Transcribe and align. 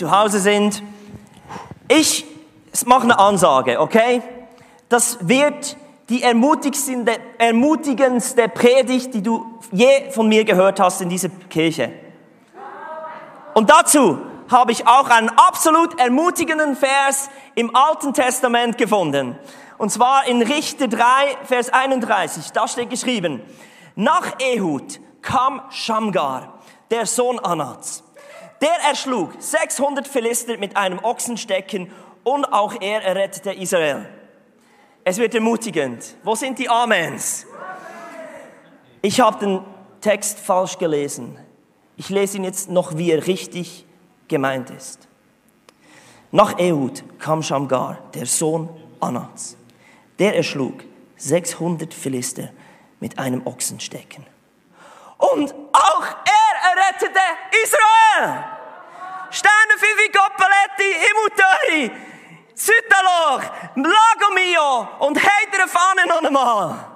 zu 0.00 0.10
Hause 0.10 0.40
sind. 0.40 0.82
Ich 1.86 2.24
mache 2.86 3.02
eine 3.02 3.18
Ansage, 3.18 3.78
okay? 3.80 4.22
Das 4.88 5.18
wird 5.28 5.76
die 6.08 6.22
ermutigendste, 6.22 7.18
ermutigendste 7.36 8.48
Predigt, 8.48 9.12
die 9.12 9.22
du 9.22 9.44
je 9.70 10.10
von 10.10 10.26
mir 10.26 10.46
gehört 10.46 10.80
hast 10.80 11.02
in 11.02 11.10
dieser 11.10 11.28
Kirche. 11.50 11.92
Und 13.52 13.68
dazu 13.68 14.16
habe 14.50 14.72
ich 14.72 14.86
auch 14.86 15.10
einen 15.10 15.28
absolut 15.28 16.00
ermutigenden 16.00 16.76
Vers 16.76 17.28
im 17.54 17.76
Alten 17.76 18.14
Testament 18.14 18.78
gefunden. 18.78 19.38
Und 19.76 19.90
zwar 19.90 20.26
in 20.26 20.40
Richter 20.40 20.88
3, 20.88 21.02
Vers 21.44 21.68
31. 21.68 22.52
Da 22.52 22.66
steht 22.66 22.88
geschrieben, 22.88 23.42
nach 23.96 24.38
Ehud 24.38 24.98
kam 25.20 25.60
Shamgar, 25.68 26.54
der 26.90 27.04
Sohn 27.04 27.38
Anats. 27.38 28.02
Der 28.60 28.74
erschlug 28.88 29.32
600 29.38 30.06
Philister 30.06 30.58
mit 30.58 30.76
einem 30.76 30.98
Ochsenstecken 30.98 31.90
und 32.24 32.44
auch 32.44 32.74
er 32.80 33.02
errettete 33.02 33.52
Israel. 33.52 34.06
Es 35.02 35.16
wird 35.16 35.34
ermutigend. 35.34 36.16
Wo 36.22 36.34
sind 36.34 36.58
die 36.58 36.68
Amens? 36.68 37.46
Ich 39.00 39.18
habe 39.20 39.38
den 39.38 39.60
Text 40.02 40.38
falsch 40.38 40.76
gelesen. 40.76 41.38
Ich 41.96 42.10
lese 42.10 42.36
ihn 42.36 42.44
jetzt 42.44 42.68
noch, 42.68 42.96
wie 42.98 43.10
er 43.10 43.26
richtig 43.26 43.86
gemeint 44.28 44.68
ist. 44.70 45.08
Nach 46.30 46.58
Ehud 46.58 47.02
kam 47.18 47.42
Shamgar, 47.42 47.98
der 48.14 48.26
Sohn 48.26 48.68
Anats. 49.00 49.56
Der 50.18 50.36
erschlug 50.36 50.84
600 51.16 51.94
Philister 51.94 52.50
mit 53.00 53.18
einem 53.18 53.46
Ochsenstecken. 53.46 54.26
Und 55.16 55.54
auch 55.80 56.04
er 56.04 56.70
errettete 56.70 57.20
Israel. 57.62 58.44
Sterne 59.30 59.78
Fifi 59.78 60.10
Goppeletti, 60.10 60.90
Imutöri, 61.10 61.90
Sütaloch, 62.54 63.42
Lagomio 63.76 64.88
und 64.98 65.16
heitere 65.16 65.68
Fahne 65.68 66.06
noch 66.06 66.22
einmal. 66.22 66.86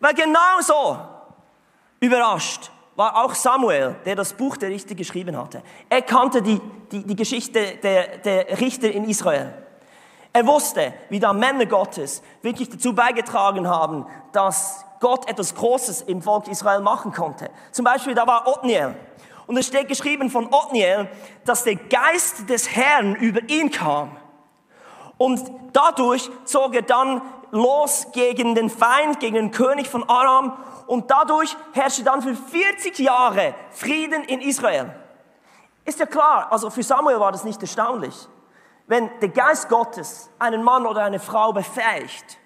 Weil 0.00 0.14
genau 0.14 0.60
so 0.60 0.98
überrascht 2.00 2.70
war 2.96 3.24
auch 3.24 3.34
Samuel, 3.34 3.96
der 4.04 4.16
das 4.16 4.32
Buch 4.34 4.56
der 4.56 4.68
Richter 4.68 4.94
geschrieben 4.94 5.36
hatte. 5.36 5.62
Er 5.88 6.02
kannte 6.02 6.42
die, 6.42 6.60
die, 6.90 7.06
die 7.06 7.16
Geschichte 7.16 7.76
der, 7.82 8.18
der 8.18 8.60
Richter 8.60 8.90
in 8.90 9.08
Israel. 9.08 9.54
Er 10.32 10.46
wusste, 10.46 10.92
wie 11.08 11.18
da 11.18 11.32
Männer 11.32 11.66
Gottes 11.66 12.22
wirklich 12.42 12.68
dazu 12.68 12.94
beigetragen 12.94 13.68
haben, 13.68 14.06
dass 14.32 14.84
Gott 15.00 15.28
etwas 15.28 15.54
Großes 15.54 16.02
im 16.02 16.22
Volk 16.22 16.46
Israel 16.48 16.80
machen 16.80 17.12
konnte. 17.12 17.50
Zum 17.72 17.84
Beispiel, 17.84 18.14
da 18.14 18.26
war 18.26 18.46
Othniel. 18.46 18.94
Und 19.46 19.56
es 19.56 19.66
steht 19.66 19.88
geschrieben 19.88 20.30
von 20.30 20.52
Othniel, 20.52 21.08
dass 21.44 21.64
der 21.64 21.74
Geist 21.74 22.48
des 22.48 22.76
Herrn 22.76 23.16
über 23.16 23.40
ihn 23.48 23.70
kam. 23.70 24.16
Und 25.16 25.50
dadurch 25.72 26.30
zog 26.44 26.74
er 26.74 26.82
dann 26.82 27.22
los 27.50 28.06
gegen 28.12 28.54
den 28.54 28.70
Feind, 28.70 29.20
gegen 29.20 29.34
den 29.34 29.50
König 29.50 29.88
von 29.88 30.08
Aram. 30.08 30.56
Und 30.86 31.10
dadurch 31.10 31.56
herrschte 31.72 32.04
dann 32.04 32.22
für 32.22 32.34
40 32.34 32.98
Jahre 32.98 33.54
Frieden 33.70 34.22
in 34.24 34.40
Israel. 34.40 34.94
Ist 35.84 35.98
ja 35.98 36.06
klar, 36.06 36.48
also 36.50 36.70
für 36.70 36.82
Samuel 36.82 37.20
war 37.20 37.32
das 37.32 37.44
nicht 37.44 37.60
erstaunlich. 37.60 38.14
Wenn 38.86 39.10
der 39.20 39.28
Geist 39.30 39.68
Gottes 39.68 40.30
einen 40.38 40.62
Mann 40.62 40.86
oder 40.86 41.02
eine 41.04 41.20
Frau 41.20 41.52
befähigt, 41.52 42.39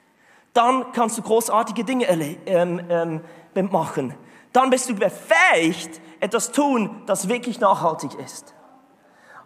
dann 0.55 0.93
kannst 0.93 1.19
du 1.19 1.23
großartige 1.23 1.85
Dinge 1.85 2.07
ähm, 2.47 2.81
ähm, 2.89 3.71
machen. 3.71 4.15
Dann 4.53 4.71
bist 4.71 4.89
du 4.89 4.95
befähigt, 4.95 6.01
etwas 6.21 6.53
tun, 6.53 7.03
das 7.07 7.29
wirklich 7.29 7.61
nachhaltig 7.61 8.15
ist. 8.25 8.55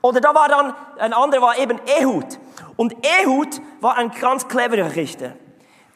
Oder 0.03 0.21
da 0.21 0.35
war 0.35 0.49
dann, 0.49 0.75
ein 0.99 1.13
anderer 1.13 1.43
war 1.43 1.59
eben 1.59 1.81
Ehud. 2.01 2.39
Und 2.77 2.95
Ehud 3.23 3.61
war 3.81 3.97
ein 3.97 4.11
ganz 4.11 4.47
cleverer 4.47 4.95
Richter. 4.95 5.33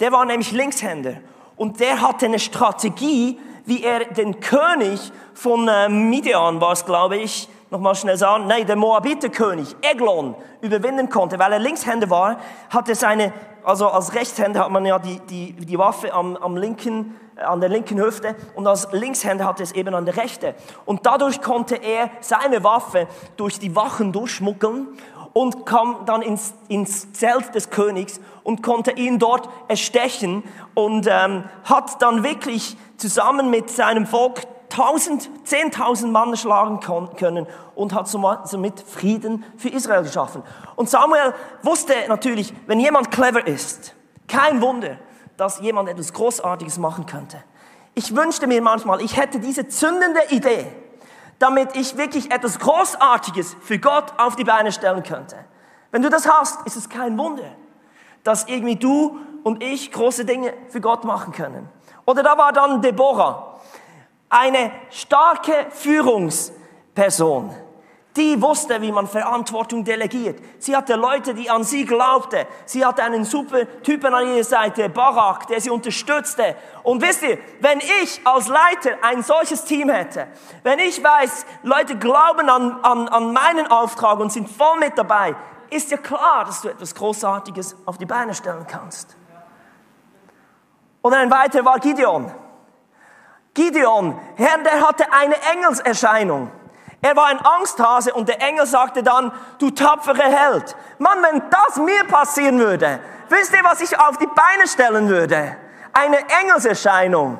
Der 0.01 0.11
war 0.11 0.25
nämlich 0.25 0.51
Linkshänder. 0.51 1.19
Und 1.57 1.79
der 1.79 2.01
hatte 2.01 2.27
eine 2.27 2.41
Strategie, 2.41 3.39
wie 3.65 3.85
er 3.85 4.07
den 4.07 4.41
König 4.41 5.13
von 5.35 5.69
äh, 5.69 5.89
Midian 5.89 6.61
war 6.61 6.73
es, 6.73 6.85
glaube 6.85 7.19
ich, 7.19 7.49
nochmal 7.73 7.95
schnell 7.95 8.19
sagen, 8.19 8.47
nein, 8.47 8.67
der 8.67 8.77
Moabiterkönig 8.77 9.75
Eglon 9.81 10.37
überwinden 10.61 11.09
konnte, 11.09 11.39
weil 11.39 11.55
er 11.55 11.59
Linkshänder 11.59 12.11
war, 12.11 12.37
hatte 12.69 12.95
seine, 12.95 13.33
also 13.65 13.89
als 13.89 14.15
Rechtshänder 14.15 14.61
hat 14.61 14.71
man 14.71 14.85
ja 14.85 14.99
die, 14.99 15.19
die, 15.21 15.53
die 15.55 15.79
Waffe 15.79 16.13
am, 16.13 16.37
am 16.37 16.59
linken, 16.59 17.19
äh, 17.35 17.41
an 17.41 17.61
der 17.61 17.71
linken 17.71 17.99
Hüfte 17.99 18.37
und 18.57 18.67
als 18.67 18.93
Linkshänder 18.93 19.47
hatte 19.47 19.63
es 19.63 19.73
eben 19.73 19.95
an 19.95 20.05
der 20.05 20.19
rechten. 20.19 20.55
Und 20.85 21.07
dadurch 21.07 21.41
konnte 21.41 21.77
er 21.77 22.11
seine 22.21 22.63
Waffe 22.63 23.09
durch 23.39 23.59
die 23.59 23.75
Wachen 23.75 24.13
durchschmuggeln 24.13 24.89
und 25.33 25.65
kam 25.65 26.05
dann 26.05 26.21
ins, 26.21 26.53
ins 26.69 27.15
Zelt 27.15 27.55
des 27.55 27.71
Königs 27.71 28.21
und 28.43 28.63
konnte 28.63 28.91
ihn 28.91 29.19
dort 29.19 29.49
erstechen 29.69 30.43
und 30.75 31.09
ähm, 31.11 31.45
hat 31.65 32.03
dann 32.03 32.23
wirklich 32.23 32.77
zusammen 32.99 33.49
mit 33.49 33.71
seinem 33.71 34.07
Volk 34.07 34.43
1000, 34.73 35.31
10.000 35.47 36.07
Mann 36.09 36.37
schlagen 36.37 36.81
können 36.81 37.47
und 37.75 37.95
hat 37.95 38.09
somit 38.09 38.81
Frieden 38.81 39.45
für 39.57 39.69
Israel 39.69 40.03
geschaffen. 40.03 40.43
Und 40.77 40.89
Samuel 40.89 41.35
wusste 41.63 41.95
natürlich, 42.09 42.53
wenn 42.67 42.81
jemand 42.81 43.11
clever 43.11 43.47
ist, 43.47 43.95
kein 44.29 44.61
Wunder, 44.61 44.99
dass 45.37 45.61
jemand 45.61 45.89
etwas 45.89 46.13
Großartiges 46.13 46.79
machen 46.79 47.07
könnte. 47.07 47.43
Ich 47.95 48.17
wünschte 48.17 48.47
mir 48.47 48.63
manchmal, 48.63 49.03
ich 49.03 49.17
hätte 49.17 49.39
diese 49.39 49.69
zündende 49.69 50.21
Idee, 50.31 50.67
damit 51.39 51.77
ich 51.77 51.97
wirklich 51.97 52.31
etwas 52.31 52.59
Großartiges 52.59 53.57
für 53.61 53.79
Gott 53.79 54.13
auf 54.17 54.37
die 54.37 54.45
Beine 54.45 54.73
stellen 54.73 55.03
könnte. 55.03 55.37
Wenn 55.91 56.03
du 56.03 56.09
das 56.09 56.27
hast, 56.27 56.67
ist 56.67 56.77
es 56.77 56.89
kein 56.89 57.19
Wunder, 57.19 57.51
dass 58.25 58.49
irgendwie 58.49 58.77
du 58.77 59.19
und 59.43 59.63
ich 59.63 59.93
große 59.93 60.25
Dinge 60.25 60.55
für 60.69 60.81
Gott 60.81 61.05
machen 61.05 61.33
können. 61.33 61.69
Oder 62.07 62.23
da 62.23 62.39
war 62.39 62.53
dann 62.53 62.81
Deborah 62.81 63.52
eine 64.33 64.73
starke 64.91 65.67
Führungsperson. 65.71 67.55
Die 68.17 68.41
wusste, 68.43 68.81
wie 68.83 68.93
man 68.93 69.07
Verantwortung 69.07 69.85
delegiert. 69.85 70.39
Sie 70.59 70.77
hatte 70.77 70.97
Leute, 70.97 71.33
die 71.33 71.49
an 71.49 71.65
sie 71.65 71.87
glaubte. 71.87 72.47
Sie 72.67 72.85
hatte 72.85 73.03
einen 73.03 73.25
super 73.25 73.83
Typen 73.83 74.13
an 74.13 74.29
ihrer 74.29 74.45
Seite, 74.45 74.91
Barak, 74.91 75.47
der 75.47 75.61
sie 75.63 75.71
unterstützte. 75.71 76.57
Und 76.83 77.01
wisst 77.01 77.23
ihr, 77.23 77.39
wenn 77.61 77.79
ich 77.79 78.21
als 78.25 78.49
Leiter 78.49 78.99
ein 79.01 79.23
solches 79.23 79.65
Team 79.65 79.89
hätte, 79.89 80.29
wenn 80.63 80.79
ich 80.79 81.03
weiß, 81.03 81.47
Leute 81.63 81.97
glauben 81.97 82.51
an, 82.51 82.81
an, 82.83 83.09
an 83.09 83.33
meinen 83.33 83.67
Auftrag 83.69 84.19
und 84.19 84.31
sind 84.31 84.51
voll 84.51 84.79
mit 84.79 84.97
dabei, 84.99 85.35
ist 85.71 85.91
ja 85.91 85.97
klar, 85.97 86.45
dass 86.45 86.61
du 86.61 86.69
etwas 86.69 86.95
Großartiges 86.95 87.77
auf 87.87 87.97
die 87.97 88.07
Beine 88.07 88.35
stellen 88.35 88.67
kannst. 88.67 89.17
Und 91.01 91.15
ein 91.15 91.31
weiterer 91.31 91.65
war 91.65 91.79
Gideon. 91.79 92.31
Gideon, 93.55 94.19
Herr, 94.37 94.59
der 94.59 94.81
hatte 94.87 95.13
eine 95.13 95.37
Engelserscheinung. 95.53 96.51
Er 97.03 97.17
war 97.17 97.27
ein 97.27 97.41
Angsthase 97.45 98.15
und 98.15 98.29
der 98.29 98.41
Engel 98.41 98.65
sagte 98.65 99.03
dann, 99.03 99.33
du 99.59 99.71
tapfere 99.71 100.23
Held. 100.23 100.77
Mann, 100.99 101.19
wenn 101.23 101.43
das 101.51 101.77
mir 101.77 102.05
passieren 102.05 102.59
würde, 102.61 103.01
wisst 103.29 103.53
ihr, 103.53 103.65
was 103.65 103.81
ich 103.81 103.99
auf 103.99 104.19
die 104.19 104.27
Beine 104.27 104.69
stellen 104.69 105.09
würde? 105.09 105.57
Eine 105.93 106.19
Engelserscheinung. 106.41 107.39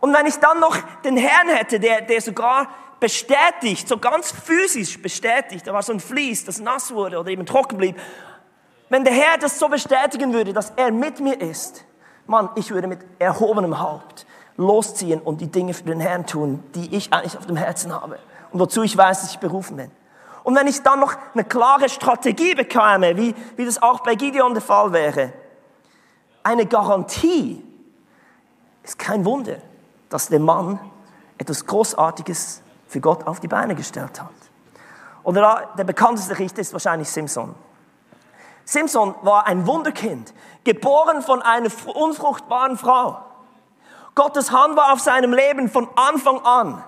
Und 0.00 0.12
wenn 0.12 0.26
ich 0.26 0.38
dann 0.38 0.58
noch 0.58 0.76
den 1.04 1.16
Herrn 1.16 1.48
hätte, 1.48 1.78
der, 1.78 2.02
der 2.02 2.20
sogar 2.20 2.68
bestätigt, 2.98 3.88
so 3.88 3.98
ganz 3.98 4.32
physisch 4.32 5.00
bestätigt, 5.00 5.66
da 5.66 5.72
war 5.72 5.82
so 5.82 5.92
ein 5.92 6.00
Vlies, 6.00 6.44
das 6.44 6.58
nass 6.58 6.92
wurde 6.92 7.18
oder 7.18 7.30
eben 7.30 7.46
trocken 7.46 7.78
blieb. 7.78 7.96
Wenn 8.90 9.04
der 9.04 9.14
Herr 9.14 9.38
das 9.38 9.58
so 9.58 9.68
bestätigen 9.68 10.32
würde, 10.32 10.52
dass 10.52 10.72
er 10.76 10.90
mit 10.90 11.20
mir 11.20 11.40
ist, 11.40 11.84
Mann, 12.26 12.50
ich 12.56 12.70
würde 12.70 12.88
mit 12.88 13.00
erhobenem 13.18 13.78
Haupt 13.78 14.26
losziehen 14.56 15.20
und 15.20 15.40
die 15.40 15.50
Dinge 15.50 15.74
für 15.74 15.84
den 15.84 16.00
Herrn 16.00 16.26
tun, 16.26 16.62
die 16.74 16.94
ich 16.94 17.12
eigentlich 17.12 17.36
auf 17.36 17.46
dem 17.46 17.56
Herzen 17.56 17.92
habe 17.92 18.18
und 18.52 18.60
wozu 18.60 18.82
ich 18.82 18.96
weiß, 18.96 19.22
dass 19.22 19.30
ich 19.30 19.38
berufen 19.38 19.76
bin. 19.76 19.90
Und 20.44 20.54
wenn 20.54 20.66
ich 20.66 20.82
dann 20.82 21.00
noch 21.00 21.14
eine 21.32 21.44
klare 21.44 21.88
Strategie 21.88 22.54
bekäme, 22.54 23.16
wie, 23.16 23.34
wie 23.56 23.64
das 23.64 23.82
auch 23.82 24.00
bei 24.00 24.14
Gideon 24.14 24.52
der 24.52 24.62
Fall 24.62 24.92
wäre, 24.92 25.32
eine 26.42 26.66
Garantie, 26.66 27.64
ist 28.82 28.98
kein 28.98 29.24
Wunder, 29.24 29.56
dass 30.10 30.28
der 30.28 30.40
Mann 30.40 30.78
etwas 31.38 31.64
Großartiges 31.64 32.62
für 32.86 33.00
Gott 33.00 33.26
auf 33.26 33.40
die 33.40 33.48
Beine 33.48 33.74
gestellt 33.74 34.20
hat. 34.20 34.30
Oder 35.24 35.70
der 35.78 35.84
bekannteste 35.84 36.38
Richter 36.38 36.60
ist 36.60 36.74
wahrscheinlich 36.74 37.10
Simson. 37.10 37.54
Simson 38.66 39.14
war 39.22 39.46
ein 39.46 39.66
Wunderkind, 39.66 40.32
geboren 40.64 41.22
von 41.22 41.42
einer 41.42 41.70
unfruchtbaren 41.94 42.76
Frau. 42.76 43.18
Gottes 44.14 44.50
Hand 44.52 44.76
war 44.76 44.92
auf 44.92 45.00
seinem 45.00 45.32
Leben 45.32 45.68
von 45.68 45.88
Anfang 45.96 46.38
an. 46.44 46.84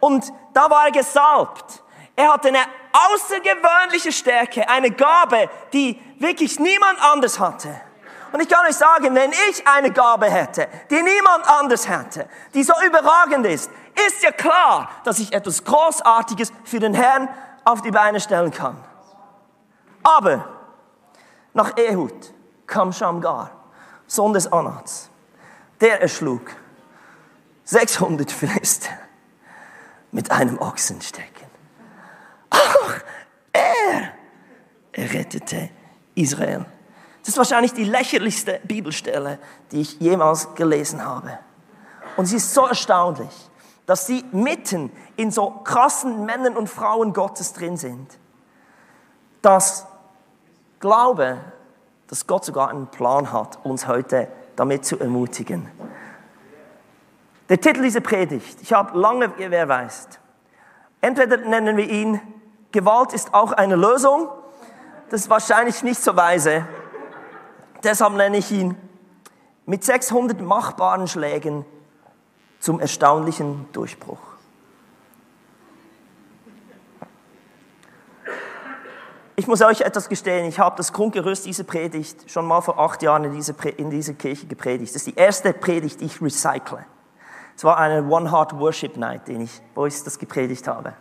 Und 0.00 0.32
da 0.52 0.70
war 0.70 0.86
er 0.86 0.92
gesalbt. 0.92 1.82
Er 2.16 2.32
hatte 2.32 2.48
eine 2.48 2.60
außergewöhnliche 2.92 4.12
Stärke, 4.12 4.68
eine 4.68 4.90
Gabe, 4.90 5.48
die 5.72 6.00
wirklich 6.18 6.58
niemand 6.58 7.02
anders 7.02 7.38
hatte. 7.38 7.80
Und 8.32 8.40
ich 8.40 8.48
kann 8.48 8.64
euch 8.66 8.76
sagen, 8.76 9.14
wenn 9.14 9.32
ich 9.50 9.66
eine 9.66 9.90
Gabe 9.90 10.30
hätte, 10.30 10.68
die 10.90 11.02
niemand 11.02 11.48
anders 11.48 11.88
hätte, 11.88 12.28
die 12.54 12.62
so 12.62 12.74
überragend 12.86 13.46
ist, 13.46 13.70
ist 14.06 14.22
ja 14.22 14.30
klar, 14.30 14.88
dass 15.04 15.18
ich 15.18 15.32
etwas 15.32 15.64
Großartiges 15.64 16.52
für 16.64 16.78
den 16.78 16.94
Herrn 16.94 17.28
auf 17.64 17.82
die 17.82 17.90
Beine 17.90 18.20
stellen 18.20 18.50
kann. 18.50 18.76
Aber 20.02 20.44
nach 21.52 21.76
Ehud 21.76 22.32
kam 22.66 22.92
Shamgar, 22.92 23.50
Sohn 24.06 24.32
des 24.32 24.50
Anats. 24.50 25.09
Der 25.80 26.02
erschlug 26.02 26.42
600 27.64 28.30
Philister 28.30 28.90
mit 30.12 30.30
einem 30.30 30.58
Ochsenstecken. 30.58 31.46
Ach, 32.50 33.00
er, 33.52 34.12
er 34.92 35.12
rettete 35.12 35.70
Israel. 36.14 36.66
Das 37.20 37.30
ist 37.30 37.38
wahrscheinlich 37.38 37.72
die 37.72 37.84
lächerlichste 37.84 38.60
Bibelstelle, 38.64 39.38
die 39.72 39.82
ich 39.82 40.00
jemals 40.00 40.54
gelesen 40.54 41.04
habe. 41.04 41.38
Und 42.16 42.26
sie 42.26 42.36
ist 42.36 42.52
so 42.52 42.66
erstaunlich, 42.66 43.50
dass 43.86 44.06
sie 44.06 44.24
mitten 44.32 44.90
in 45.16 45.30
so 45.30 45.50
krassen 45.50 46.24
Männern 46.24 46.56
und 46.56 46.68
Frauen 46.68 47.12
Gottes 47.12 47.52
drin 47.52 47.76
sind. 47.76 48.18
Dass 49.42 49.86
Glaube, 50.80 51.38
dass 52.08 52.26
Gott 52.26 52.44
sogar 52.44 52.70
einen 52.70 52.88
Plan 52.88 53.32
hat, 53.32 53.64
uns 53.64 53.86
heute 53.86 54.28
damit 54.60 54.84
zu 54.84 55.00
ermutigen. 55.00 55.70
Der 57.48 57.58
Titel 57.58 57.80
dieser 57.80 58.02
Predigt, 58.02 58.60
ich 58.60 58.74
habe 58.74 58.98
lange 58.98 59.30
gewährweist. 59.30 60.20
Entweder 61.00 61.38
nennen 61.38 61.78
wir 61.78 61.88
ihn 61.88 62.20
Gewalt 62.70 63.14
ist 63.14 63.32
auch 63.32 63.52
eine 63.52 63.74
Lösung. 63.74 64.28
Das 65.08 65.22
ist 65.22 65.30
wahrscheinlich 65.30 65.82
nicht 65.82 65.98
so 65.98 66.14
weise. 66.14 66.66
Deshalb 67.82 68.12
nenne 68.16 68.36
ich 68.36 68.52
ihn 68.52 68.76
mit 69.64 69.82
600 69.82 70.42
machbaren 70.42 71.08
Schlägen 71.08 71.64
zum 72.60 72.80
erstaunlichen 72.80 73.66
Durchbruch. 73.72 74.20
Ich 79.40 79.46
muss 79.46 79.62
euch 79.62 79.80
etwas 79.80 80.10
gestehen, 80.10 80.44
ich 80.44 80.58
habe 80.58 80.76
das 80.76 80.92
Grundgerüst 80.92 81.46
dieser 81.46 81.64
Predigt 81.64 82.30
schon 82.30 82.44
mal 82.44 82.60
vor 82.60 82.78
acht 82.78 83.02
Jahren 83.02 83.24
in 83.24 83.32
dieser, 83.32 83.54
in 83.78 83.88
dieser 83.88 84.12
Kirche 84.12 84.46
gepredigt. 84.46 84.94
Das 84.94 85.00
ist 85.00 85.06
die 85.06 85.18
erste 85.18 85.54
Predigt, 85.54 86.02
die 86.02 86.04
ich 86.04 86.20
recycle. 86.20 86.84
Es 87.56 87.64
war 87.64 87.78
eine 87.78 88.06
One 88.06 88.30
Heart 88.30 88.58
Worship 88.58 88.98
Night, 88.98 89.28
den 89.28 89.40
ich, 89.40 89.62
wo 89.74 89.86
ich 89.86 90.04
das 90.04 90.18
gepredigt 90.18 90.68
habe. 90.68 90.92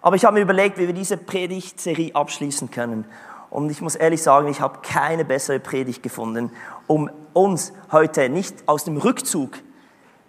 Aber 0.00 0.16
ich 0.16 0.24
habe 0.24 0.34
mir 0.34 0.40
überlegt, 0.40 0.76
wie 0.76 0.88
wir 0.88 0.92
diese 0.92 1.16
Predigtserie 1.16 2.16
abschließen 2.16 2.72
können. 2.72 3.04
Und 3.48 3.70
ich 3.70 3.80
muss 3.80 3.94
ehrlich 3.94 4.24
sagen, 4.24 4.48
ich 4.48 4.60
habe 4.60 4.80
keine 4.82 5.24
bessere 5.24 5.60
Predigt 5.60 6.02
gefunden, 6.02 6.50
um 6.88 7.10
uns 7.32 7.72
heute 7.92 8.28
nicht 8.28 8.56
aus 8.66 8.82
dem 8.82 8.96
Rückzug 8.96 9.52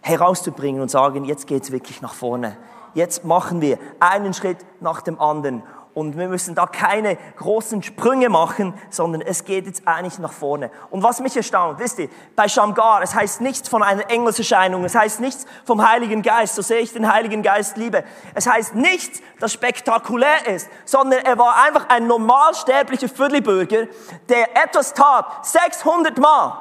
herauszubringen 0.01 0.83
und 0.83 0.91
sagen, 0.91 1.25
jetzt 1.25 1.47
geht's 1.47 1.71
wirklich 1.71 1.99
nach 1.99 2.13
vorne. 2.13 2.57
Jetzt 2.93 3.25
machen 3.25 3.59
wir 3.59 3.79
einen 3.99 4.35
Schritt 4.35 4.59
nach 4.81 5.01
dem 5.01 5.19
anderen 5.19 5.63
und 5.93 6.17
wir 6.17 6.27
müssen 6.27 6.55
da 6.55 6.65
keine 6.65 7.17
großen 7.37 7.83
Sprünge 7.83 8.29
machen, 8.29 8.73
sondern 8.89 9.21
es 9.21 9.45
geht 9.45 9.67
jetzt 9.67 9.87
eigentlich 9.87 10.17
nach 10.19 10.33
vorne. 10.33 10.71
Und 10.89 11.03
was 11.03 11.19
mich 11.19 11.37
erstaunt, 11.37 11.79
wisst 11.79 11.99
ihr, 11.99 12.09
bei 12.35 12.47
Shamgar, 12.47 13.01
es 13.03 13.13
heißt 13.13 13.41
nichts 13.41 13.69
von 13.69 13.83
einer 13.83 14.09
Engelserscheinung, 14.09 14.83
es 14.85 14.95
heißt 14.95 15.19
nichts 15.19 15.45
vom 15.65 15.87
Heiligen 15.87 16.23
Geist, 16.23 16.55
so 16.55 16.61
sehr 16.61 16.79
ich 16.79 16.93
den 16.93 17.11
Heiligen 17.11 17.43
Geist 17.43 17.77
liebe. 17.77 18.03
Es 18.33 18.47
heißt 18.47 18.73
nichts, 18.75 19.21
das 19.39 19.53
spektakulär 19.53 20.47
ist, 20.47 20.69
sondern 20.85 21.19
er 21.19 21.37
war 21.37 21.63
einfach 21.63 21.89
ein 21.89 22.07
normalsterblicher 22.07 23.09
Viertelbürger, 23.09 23.87
der 24.29 24.63
etwas 24.63 24.93
tat, 24.93 25.45
600 25.45 26.17
Mal. 26.17 26.57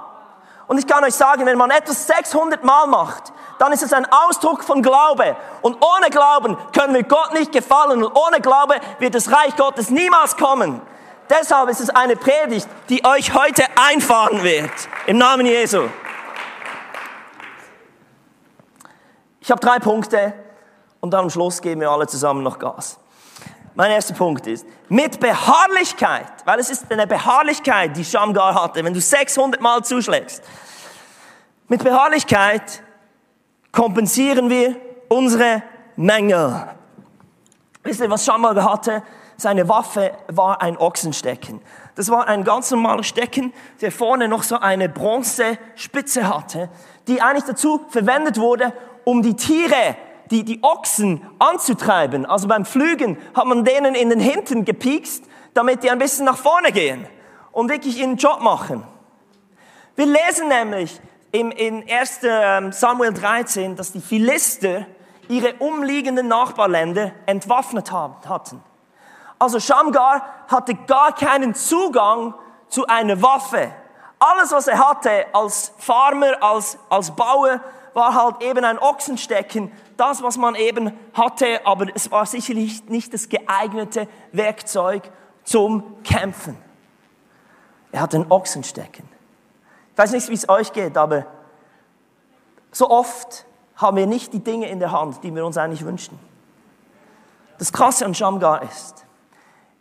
Und 0.67 0.79
ich 0.79 0.87
kann 0.87 1.05
euch 1.05 1.15
sagen, 1.15 1.47
wenn 1.47 1.59
man 1.59 1.71
etwas 1.71 2.07
600 2.07 2.65
Mal 2.65 2.87
macht, 2.87 3.33
dann 3.63 3.71
ist 3.71 3.85
es 3.85 3.93
ein 3.93 4.09
Ausdruck 4.11 4.65
von 4.65 4.83
Glaube. 4.83 5.37
Und 5.61 5.77
ohne 5.81 6.11
Glauben 6.11 6.57
können 6.73 6.95
wir 6.95 7.05
Gott 7.05 7.33
nicht 7.33 7.53
gefallen 7.53 8.03
und 8.03 8.13
ohne 8.13 8.41
Glaube 8.41 8.75
wird 8.99 9.15
das 9.15 9.31
Reich 9.31 9.55
Gottes 9.55 9.89
niemals 9.89 10.37
kommen. 10.37 10.83
Deshalb 11.31 11.69
ist 11.69 11.81
es 11.81 11.89
eine 11.89 12.17
Predigt, 12.17 12.67
die 12.89 13.05
euch 13.05 13.33
heute 13.35 13.63
einfahren 13.77 14.43
wird. 14.43 14.73
Im 15.07 15.19
Namen 15.19 15.47
Jesu. 15.47 15.85
Ich 19.39 19.49
habe 19.53 19.61
drei 19.61 19.79
Punkte 19.79 20.35
und 20.99 21.13
dann 21.13 21.21
am 21.21 21.31
Schluss 21.31 21.63
geben 21.63 21.83
wir 21.83 21.91
alle 21.93 22.09
zusammen 22.09 22.43
noch 22.43 22.59
Gas. 22.59 22.99
Mein 23.77 23.93
erster 23.93 24.15
Punkt 24.15 24.45
ist, 24.49 24.67
mit 24.89 25.21
Beharrlichkeit, 25.21 26.33
weil 26.47 26.59
es 26.59 26.69
ist 26.69 26.91
eine 26.91 27.07
Beharrlichkeit, 27.07 27.97
die 27.97 28.05
Shamgar 28.05 28.61
hatte, 28.61 28.85
wenn 28.85 28.93
du 28.93 29.01
600 29.01 29.61
Mal 29.61 29.85
zuschlägst. 29.85 30.43
Mit 31.69 31.85
Beharrlichkeit 31.85 32.83
kompensieren 33.73 34.51
wir 34.51 34.77
unsere 35.09 35.63
Mängel. 35.97 36.69
Wisst 37.83 38.01
ihr, 38.01 38.11
was 38.11 38.25
Shamgar 38.25 38.55
hatte? 38.71 39.03
Seine 39.37 39.69
Waffe 39.69 40.13
war 40.29 40.63
ein 40.63 40.77
Ochsenstecken. 40.77 41.61
Das 41.97 42.11
war 42.11 42.29
ein 42.29 42.45
ganz 42.45 42.71
normaler 42.71 43.03
Stecken, 43.03 43.53
der 43.81 43.91
vorne 43.91 44.29
noch 44.29 44.45
so 44.45 44.57
eine 44.57 44.89
Bronzespitze 44.89 46.29
hatte, 46.29 46.69
die 47.09 47.21
eigentlich 47.21 47.45
dazu 47.45 47.81
verwendet 47.89 48.39
wurde, 48.39 48.73
um 49.05 49.23
die 49.23 49.35
Tiere 49.35 49.97
die, 50.31 50.45
die 50.45 50.63
Ochsen 50.63 51.21
anzutreiben. 51.39 52.25
Also 52.25 52.49
beim 52.49 52.65
Flügen 52.65 53.19
hat 53.35 53.47
man 53.47 53.65
denen 53.65 53.95
in 53.95 54.11
den 54.11 54.21
Hinten 54.21 54.65
gepiekst, 54.65 55.25
damit 55.55 55.83
die 55.83 55.91
ein 55.91 55.99
bisschen 55.99 56.25
nach 56.25 56.39
vorne 56.39 56.73
gehen 56.73 57.07
und 57.51 57.69
wirklich 57.69 57.99
ihren 57.99 58.17
Job 58.17 58.41
machen. 58.41 58.85
Wir 59.95 60.07
lesen 60.07 60.49
nämlich 60.49 61.01
im, 61.33 61.51
in 61.51 61.85
1. 61.91 62.21
Ähm, 62.23 62.73
Samuel 62.73 63.13
13, 63.13 63.75
dass 63.75 63.93
die 63.93 64.01
Philister 64.01 64.87
ihre 65.29 65.55
umliegenden 65.55 66.29
Nachbarländer 66.29 67.13
entwaffnet 67.27 67.91
haben, 67.91 68.17
hatten. 68.29 68.63
Also 69.39 69.59
Shamgar 69.59 70.25
hatte 70.49 70.75
gar 70.87 71.15
keinen 71.15 71.55
Zugang 71.55 72.35
zu 72.69 72.87
einer 72.87 73.21
Waffe. 73.23 73.73
Alles, 74.19 74.53
was 74.53 74.69
er 74.69 74.79
hatte 74.79 75.27
als 75.33 75.73
Farmer, 75.79 76.41
als, 76.41 76.79
als 76.89 77.11
Bauer, 77.11 77.61
war 77.95 78.15
halt 78.15 78.43
eben 78.43 78.65
ein 78.65 78.79
Ochsenstecken, 78.79 79.73
das, 79.97 80.23
was 80.23 80.37
man 80.37 80.55
eben 80.55 80.93
hatte, 81.13 81.67
aber 81.67 81.87
es 81.95 82.11
war 82.11 82.25
sicherlich 82.25 82.85
nicht 82.89 83.13
das 83.13 83.29
geeignete 83.29 84.09
Werkzeug 84.33 85.11
zum 85.45 86.03
Kämpfen. 86.03 86.57
Er 87.91 88.03
hatte 88.03 88.19
ein 88.19 88.31
Ochsenstecken. 88.31 89.12
Ich 89.93 89.99
weiß 89.99 90.13
nicht, 90.13 90.29
wie 90.29 90.35
es 90.35 90.49
euch 90.49 90.73
geht, 90.73 90.97
aber 90.97 91.27
so 92.71 92.89
oft 92.89 93.45
haben 93.77 93.97
wir 93.97 94.07
nicht 94.07 94.33
die 94.33 94.41
Dinge 94.41 94.69
in 94.69 94.79
der 94.79 94.93
Hand, 94.93 95.23
die 95.23 95.35
wir 95.35 95.45
uns 95.45 95.59
eigentlich 95.59 95.85
wünschen. 95.85 96.19
Das 97.59 97.73
Krasse 97.73 98.05
an 98.07 98.15
Shamgar 98.15 98.63
ist, 98.63 99.05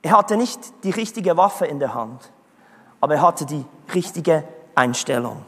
er 0.01 0.17
hatte 0.17 0.35
nicht 0.35 0.59
die 0.83 0.91
richtige 0.91 1.37
Waffe 1.37 1.65
in 1.65 1.79
der 1.79 1.93
Hand, 1.93 2.31
aber 2.99 3.15
er 3.15 3.21
hatte 3.21 3.45
die 3.45 3.65
richtige 3.93 4.43
Einstellung. 4.75 5.45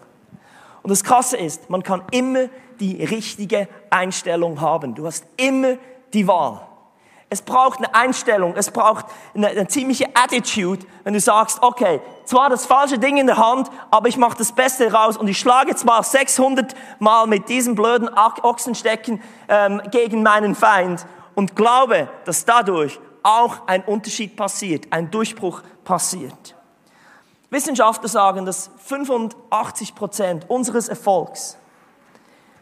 Und 0.81 0.89
das 0.89 1.03
Krasse 1.03 1.37
ist, 1.37 1.69
man 1.69 1.83
kann 1.83 2.03
immer 2.11 2.47
die 2.79 3.03
richtige 3.03 3.67
Einstellung 3.89 4.61
haben. 4.61 4.95
Du 4.95 5.05
hast 5.05 5.25
immer 5.37 5.77
die 6.13 6.27
Wahl. 6.27 6.61
Es 7.33 7.41
braucht 7.41 7.79
eine 7.79 7.95
Einstellung, 7.95 8.53
es 8.55 8.69
braucht 8.69 9.07
eine, 9.33 9.47
eine, 9.47 9.67
ziemliche 9.67 10.05
Attitude, 10.13 10.85
wenn 11.03 11.15
du 11.15 11.19
sagst, 11.19 11.63
okay, 11.63 11.99
zwar 12.25 12.51
das 12.51 12.67
falsche 12.67 12.99
Ding 12.99 13.17
in 13.17 13.25
der 13.25 13.37
Hand, 13.37 13.71
aber 13.89 14.07
ich 14.07 14.17
mache 14.17 14.37
das 14.37 14.51
Beste 14.51 14.93
raus 14.93 15.17
und 15.17 15.27
ich 15.27 15.39
schlage 15.39 15.75
zwar 15.75 16.03
600 16.03 16.75
Mal 16.99 17.25
mit 17.25 17.49
diesem 17.49 17.73
blöden 17.73 18.07
Ochsenstecken 18.07 19.19
ähm, 19.47 19.81
gegen 19.89 20.21
meinen 20.21 20.53
Feind 20.53 21.07
und 21.33 21.55
glaube, 21.55 22.07
dass 22.25 22.45
dadurch 22.45 22.99
auch 23.23 23.65
ein 23.65 23.81
Unterschied 23.81 24.35
passiert, 24.35 24.85
ein 24.91 25.09
Durchbruch 25.09 25.63
passiert. 25.83 26.53
Wissenschaftler 27.49 28.09
sagen, 28.09 28.45
dass 28.45 28.69
85 28.77 29.95
Prozent 29.95 30.47
unseres 30.51 30.87
Erfolgs 30.87 31.57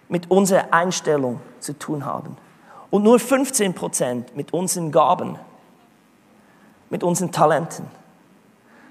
mit 0.08 0.32
unserer 0.32 0.74
Einstellung 0.74 1.42
zu 1.60 1.78
tun 1.78 2.06
haben 2.06 2.38
und 2.92 3.04
nur 3.04 3.18
15 3.18 3.74
Prozent 3.74 4.36
mit 4.36 4.54
unseren 4.54 4.92
Gaben, 4.92 5.40
mit 6.90 7.04
unseren 7.04 7.32
Talenten. 7.32 7.88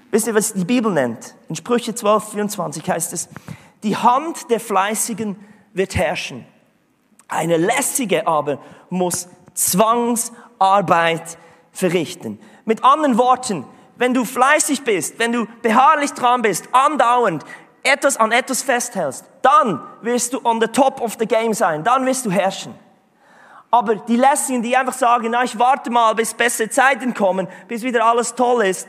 Wisst 0.09 0.27
ihr, 0.27 0.35
was 0.35 0.53
die 0.53 0.65
Bibel 0.65 0.91
nennt? 0.91 1.35
In 1.47 1.55
Sprüche 1.55 1.95
12, 1.95 2.31
24 2.31 2.89
heißt 2.89 3.13
es, 3.13 3.29
die 3.83 3.95
Hand 3.95 4.49
der 4.49 4.59
Fleißigen 4.59 5.37
wird 5.73 5.95
herrschen. 5.95 6.45
Eine 7.29 7.55
lässige 7.55 8.27
aber 8.27 8.59
muss 8.89 9.29
Zwangsarbeit 9.53 11.37
verrichten. 11.71 12.39
Mit 12.65 12.83
anderen 12.83 13.17
Worten, 13.17 13.65
wenn 13.95 14.13
du 14.13 14.25
fleißig 14.25 14.83
bist, 14.83 15.17
wenn 15.19 15.31
du 15.31 15.45
beharrlich 15.61 16.11
dran 16.11 16.41
bist, 16.41 16.67
andauernd 16.73 17.45
etwas 17.83 18.17
an 18.17 18.31
etwas 18.31 18.61
festhältst, 18.61 19.25
dann 19.41 19.81
wirst 20.01 20.33
du 20.33 20.41
on 20.43 20.59
the 20.59 20.67
top 20.67 21.01
of 21.01 21.15
the 21.19 21.25
game 21.25 21.53
sein, 21.53 21.83
dann 21.83 22.05
wirst 22.05 22.25
du 22.25 22.31
herrschen. 22.31 22.75
Aber 23.71 23.95
die 23.95 24.17
Lässigen, 24.17 24.61
die 24.61 24.75
einfach 24.75 24.93
sagen, 24.93 25.29
na, 25.31 25.43
ich 25.43 25.57
warte 25.57 25.89
mal, 25.89 26.13
bis 26.13 26.33
bessere 26.33 26.69
Zeiten 26.69 27.13
kommen, 27.13 27.47
bis 27.69 27.83
wieder 27.83 28.05
alles 28.05 28.35
toll 28.35 28.65
ist, 28.65 28.87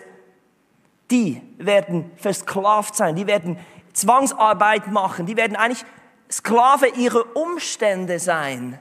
die 1.11 1.41
werden 1.59 2.11
versklavt 2.17 2.97
sein, 2.97 3.15
die 3.15 3.29
werden 3.29 3.59
Zwangsarbeit 3.93 4.91
machen, 4.91 5.27
die 5.27 5.37
werden 5.37 5.57
eigentlich 5.57 5.85
Sklave 6.31 6.89
ihrer 6.89 7.37
Umstände 7.37 8.19
sein 8.19 8.79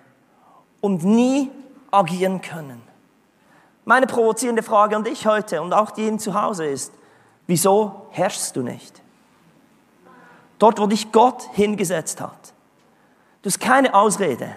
und 0.79 1.03
nie 1.03 1.51
agieren 1.91 2.41
können. 2.41 2.81
Meine 3.83 4.07
provozierende 4.07 4.63
Frage 4.63 4.95
an 4.95 5.03
dich 5.03 5.27
heute 5.27 5.61
und 5.61 5.73
auch 5.73 5.91
die 5.91 6.17
zu 6.17 6.33
Hause 6.41 6.65
ist, 6.65 6.93
wieso 7.47 8.07
herrschst 8.11 8.55
du 8.55 8.63
nicht? 8.63 9.01
Dort, 10.57 10.79
wo 10.79 10.87
dich 10.87 11.11
Gott 11.11 11.43
hingesetzt 11.53 12.21
hat. 12.21 12.53
Du 13.41 13.49
hast 13.49 13.59
keine 13.59 13.93
Ausrede. 13.93 14.55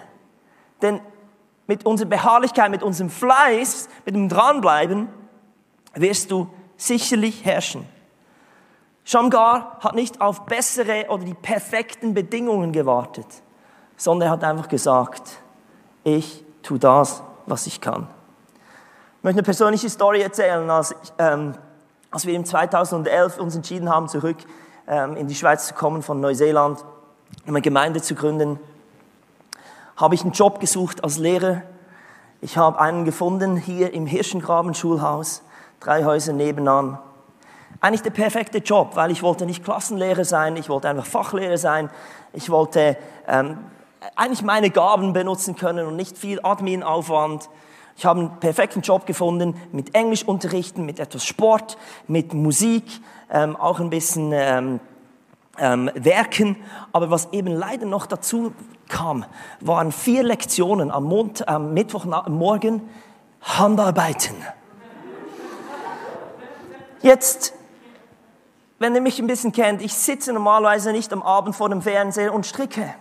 Denn 0.81 1.01
mit 1.67 1.85
unserer 1.85 2.09
Beharrlichkeit, 2.09 2.71
mit 2.71 2.83
unserem 2.83 3.09
Fleiß, 3.09 3.89
mit 4.05 4.15
dem 4.15 4.29
Dranbleiben, 4.29 5.09
wirst 5.93 6.31
du 6.31 6.49
sicherlich 6.77 7.45
herrschen. 7.45 7.87
Shamgar 9.03 9.77
hat 9.81 9.95
nicht 9.95 10.19
auf 10.19 10.45
bessere 10.45 11.05
oder 11.09 11.23
die 11.23 11.35
perfekten 11.35 12.13
Bedingungen 12.13 12.71
gewartet, 12.71 13.27
sondern 13.97 14.29
er 14.29 14.31
hat 14.31 14.43
einfach 14.43 14.67
gesagt, 14.67 15.41
ich 16.03 16.43
tue 16.63 16.79
das, 16.79 17.21
was 17.45 17.67
ich 17.67 17.81
kann. 17.81 18.07
Ich 19.19 19.23
möchte 19.23 19.39
eine 19.39 19.43
persönliche 19.43 19.89
Story 19.89 20.21
erzählen, 20.21 20.69
als, 20.69 20.95
ähm, 21.17 21.53
als 22.11 22.25
wir 22.25 22.33
im 22.35 22.45
2011 22.45 23.37
uns 23.37 23.55
entschieden 23.55 23.89
haben, 23.89 24.07
zurück 24.07 24.37
ähm, 24.87 25.15
in 25.15 25.27
die 25.27 25.35
Schweiz 25.35 25.67
zu 25.67 25.73
kommen 25.73 26.01
von 26.01 26.19
Neuseeland, 26.19 26.83
um 27.45 27.49
eine 27.49 27.61
Gemeinde 27.61 28.01
zu 28.01 28.15
gründen, 28.15 28.59
habe 29.95 30.15
ich 30.15 30.21
einen 30.23 30.31
Job 30.31 30.59
gesucht 30.59 31.03
als 31.03 31.17
Lehrer. 31.17 31.61
Ich 32.41 32.57
habe 32.57 32.79
einen 32.79 33.05
gefunden 33.05 33.57
hier 33.57 33.93
im 33.93 34.05
Hirschengraben 34.05 34.73
Schulhaus, 34.73 35.41
drei 35.79 36.03
Häuser 36.03 36.33
nebenan. 36.33 36.99
Eigentlich 37.81 38.03
der 38.03 38.11
perfekte 38.11 38.59
Job, 38.59 38.95
weil 38.95 39.11
ich 39.11 39.23
wollte 39.23 39.45
nicht 39.45 39.63
Klassenlehrer 39.63 40.25
sein, 40.25 40.57
ich 40.57 40.69
wollte 40.69 40.89
einfach 40.89 41.05
Fachlehrer 41.05 41.57
sein, 41.57 41.89
ich 42.33 42.49
wollte 42.49 42.97
ähm, 43.27 43.57
eigentlich 44.15 44.43
meine 44.43 44.69
Gaben 44.69 45.13
benutzen 45.13 45.55
können 45.55 45.87
und 45.87 45.95
nicht 45.95 46.17
viel 46.17 46.39
Adminaufwand. 46.43 47.49
Ich 47.97 48.05
habe 48.05 48.19
einen 48.19 48.39
perfekten 48.39 48.81
Job 48.81 49.05
gefunden 49.05 49.55
mit 49.71 49.95
Englischunterrichten, 49.95 50.85
mit 50.85 50.99
etwas 50.99 51.25
Sport, 51.25 51.77
mit 52.07 52.33
Musik, 52.33 52.83
ähm, 53.31 53.55
auch 53.55 53.79
ein 53.79 53.89
bisschen 53.89 54.31
ähm, 54.33 54.79
ähm, 55.57 55.89
Werken. 55.95 56.57
Aber 56.91 57.09
was 57.09 57.31
eben 57.31 57.47
leider 57.47 57.85
noch 57.85 58.05
dazu 58.05 58.53
kam, 58.87 59.25
waren 59.61 59.91
vier 59.91 60.23
Lektionen 60.23 60.91
am, 60.91 61.05
Mond, 61.05 61.47
am 61.47 61.73
Mittwochmorgen 61.73 62.81
Handarbeiten. 63.41 64.35
Jetzt, 67.01 67.53
wenn 68.79 68.95
ihr 68.95 69.01
mich 69.01 69.19
ein 69.19 69.27
bisschen 69.27 69.51
kennt, 69.51 69.81
ich 69.81 69.93
sitze 69.93 70.33
normalerweise 70.33 70.91
nicht 70.91 71.13
am 71.13 71.21
Abend 71.21 71.55
vor 71.55 71.69
dem 71.69 71.81
Fernseher 71.81 72.33
und 72.33 72.45
stricke. 72.45 72.95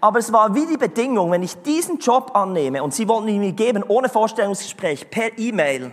Aber 0.00 0.18
es 0.18 0.32
war 0.34 0.54
wie 0.54 0.66
die 0.66 0.76
Bedingung, 0.76 1.30
wenn 1.30 1.42
ich 1.42 1.62
diesen 1.62 1.98
Job 1.98 2.32
annehme 2.34 2.82
und 2.82 2.92
sie 2.92 3.08
wollten 3.08 3.28
ihn 3.28 3.40
mir 3.40 3.52
geben 3.52 3.82
ohne 3.82 4.10
Vorstellungsgespräch 4.10 5.08
per 5.08 5.38
E-Mail. 5.38 5.92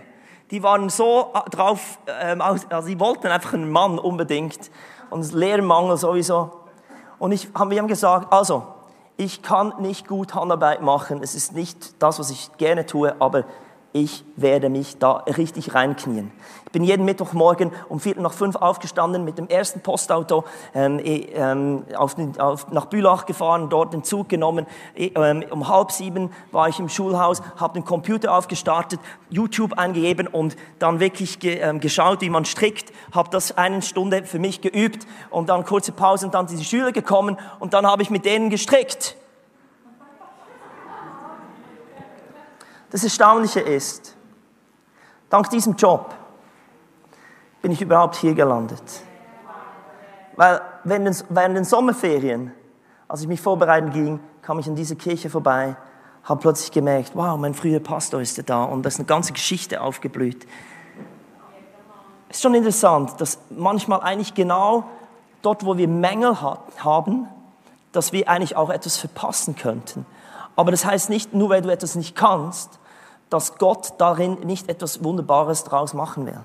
Die 0.50 0.62
waren 0.62 0.90
so 0.90 1.32
äh, 1.32 1.48
drauf, 1.48 1.98
ähm, 2.20 2.42
also 2.42 2.66
sie 2.82 3.00
wollten 3.00 3.28
einfach 3.28 3.54
einen 3.54 3.70
Mann 3.70 3.98
unbedingt 3.98 4.70
und 5.08 5.32
Lehrmangel 5.32 5.96
sowieso. 5.96 6.61
Und 7.22 7.30
ich, 7.30 7.54
wir 7.54 7.78
haben 7.78 7.86
gesagt, 7.86 8.32
also, 8.32 8.64
ich 9.16 9.42
kann 9.42 9.74
nicht 9.78 10.08
gut 10.08 10.34
Handarbeit 10.34 10.82
machen, 10.82 11.22
es 11.22 11.36
ist 11.36 11.52
nicht 11.52 12.02
das, 12.02 12.18
was 12.18 12.30
ich 12.30 12.50
gerne 12.56 12.84
tue, 12.84 13.14
aber 13.20 13.44
ich 13.92 14.24
werde 14.36 14.70
mich 14.70 14.98
da 14.98 15.24
richtig 15.36 15.74
reinknien. 15.74 16.32
Ich 16.66 16.72
bin 16.72 16.84
jeden 16.84 17.04
Mittwochmorgen 17.04 17.70
um 17.90 18.00
Viertel 18.00 18.22
nach 18.22 18.32
fünf 18.32 18.56
aufgestanden 18.56 19.24
mit 19.24 19.36
dem 19.36 19.48
ersten 19.48 19.80
Postauto 19.80 20.44
ähm, 20.74 20.98
ähm, 21.04 21.84
auf 21.96 22.14
den, 22.14 22.40
auf, 22.40 22.70
nach 22.70 22.86
Bülach 22.86 23.26
gefahren, 23.26 23.68
dort 23.68 23.92
den 23.92 24.04
Zug 24.04 24.30
genommen. 24.30 24.66
Ähm, 24.96 25.44
um 25.50 25.68
halb 25.68 25.92
sieben 25.92 26.30
war 26.50 26.68
ich 26.68 26.78
im 26.78 26.88
Schulhaus, 26.88 27.42
habe 27.56 27.74
den 27.74 27.84
Computer 27.84 28.34
aufgestartet, 28.34 29.00
YouTube 29.28 29.74
eingegeben 29.74 30.26
und 30.26 30.56
dann 30.78 30.98
wirklich 30.98 31.38
ge, 31.38 31.58
ähm, 31.58 31.80
geschaut, 31.80 32.22
wie 32.22 32.30
man 32.30 32.46
strickt, 32.46 32.92
habe 33.14 33.28
das 33.30 33.58
eine 33.58 33.82
Stunde 33.82 34.24
für 34.24 34.38
mich 34.38 34.62
geübt 34.62 35.06
und 35.28 35.50
dann 35.50 35.66
kurze 35.66 35.92
Pause 35.92 36.26
und 36.26 36.34
dann 36.34 36.48
sind 36.48 36.58
die 36.58 36.64
Schüler 36.64 36.92
gekommen 36.92 37.36
und 37.60 37.74
dann 37.74 37.86
habe 37.86 38.02
ich 38.02 38.08
mit 38.08 38.24
denen 38.24 38.48
gestrickt. 38.48 39.16
Das 42.92 43.02
Erstaunliche 43.02 43.60
ist, 43.60 44.14
dank 45.30 45.48
diesem 45.48 45.76
Job 45.76 46.14
bin 47.62 47.72
ich 47.72 47.80
überhaupt 47.80 48.16
hier 48.16 48.34
gelandet. 48.34 48.82
Weil 50.36 50.60
während 50.84 51.56
den 51.56 51.64
Sommerferien, 51.64 52.52
als 53.08 53.22
ich 53.22 53.28
mich 53.28 53.40
vorbereiten 53.40 53.90
ging, 53.92 54.20
kam 54.42 54.58
ich 54.58 54.68
an 54.68 54.74
diese 54.74 54.94
Kirche 54.94 55.30
vorbei, 55.30 55.74
habe 56.24 56.40
plötzlich 56.40 56.70
gemerkt, 56.70 57.12
wow, 57.14 57.38
mein 57.38 57.54
früher 57.54 57.80
Pastor 57.80 58.20
ist 58.20 58.46
da 58.50 58.64
und 58.64 58.82
da 58.82 58.88
ist 58.88 58.98
eine 58.98 59.06
ganze 59.06 59.32
Geschichte 59.32 59.80
aufgeblüht. 59.80 60.46
Es 62.28 62.36
ist 62.36 62.42
schon 62.42 62.54
interessant, 62.54 63.18
dass 63.22 63.38
manchmal 63.48 64.00
eigentlich 64.00 64.34
genau 64.34 64.84
dort, 65.40 65.64
wo 65.64 65.78
wir 65.78 65.88
Mängel 65.88 66.42
haben, 66.42 67.26
dass 67.92 68.12
wir 68.12 68.28
eigentlich 68.28 68.54
auch 68.54 68.68
etwas 68.68 68.98
verpassen 68.98 69.56
könnten. 69.56 70.04
Aber 70.56 70.70
das 70.70 70.84
heißt 70.84 71.08
nicht, 71.08 71.32
nur 71.32 71.48
weil 71.48 71.62
du 71.62 71.70
etwas 71.70 71.94
nicht 71.94 72.14
kannst, 72.14 72.78
dass 73.32 73.56
Gott 73.56 73.94
darin 73.98 74.34
nicht 74.44 74.68
etwas 74.68 75.02
Wunderbares 75.02 75.64
draus 75.64 75.94
machen 75.94 76.26
will. 76.26 76.40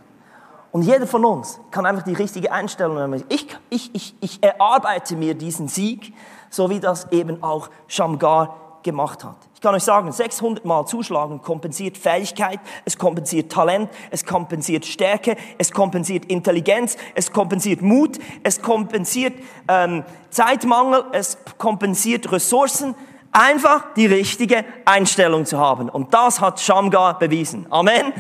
Und 0.72 0.84
jeder 0.84 1.08
von 1.08 1.26
uns 1.26 1.60
kann 1.72 1.86
einfach 1.86 2.04
die 2.04 2.14
richtige 2.14 2.52
Einstellung 2.52 3.00
haben. 3.00 3.24
Ich, 3.30 3.48
ich, 3.70 3.94
ich, 3.96 4.16
ich 4.20 4.44
erarbeite 4.44 5.16
mir 5.16 5.34
diesen 5.34 5.68
Sieg, 5.68 6.14
so 6.50 6.70
wie 6.70 6.80
das 6.80 7.12
eben 7.12 7.42
auch 7.42 7.70
Shamgar 7.88 8.56
gemacht 8.84 9.24
hat. 9.24 9.36
Ich 9.54 9.62
kann 9.62 9.74
euch 9.74 9.84
sagen, 9.84 10.12
600 10.12 10.64
Mal 10.66 10.86
zuschlagen 10.86 11.42
kompensiert 11.42 11.98
Fähigkeit, 11.98 12.60
es 12.86 12.98
kompensiert 12.98 13.52
Talent, 13.52 13.90
es 14.12 14.24
kompensiert 14.24 14.86
Stärke, 14.86 15.36
es 15.58 15.72
kompensiert 15.72 16.26
Intelligenz, 16.26 16.96
es 17.16 17.32
kompensiert 17.32 17.82
Mut, 17.82 18.20
es 18.44 18.62
kompensiert 18.62 19.34
ähm, 19.68 20.04
Zeitmangel, 20.30 21.06
es 21.12 21.40
kompensiert 21.58 22.32
Ressourcen, 22.32 22.94
Einfach 23.38 23.94
die 23.94 24.08
richtige 24.08 24.66
Einstellung 24.84 25.46
zu 25.46 25.60
haben. 25.60 25.90
Und 25.90 26.12
das 26.12 26.42
hat 26.42 26.60
Shamgar 26.60 27.20
bewiesen. 27.20 27.68
Amen. 27.70 28.12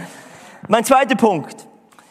Mein 0.67 0.85
zweiter 0.85 1.15
Punkt. 1.15 1.65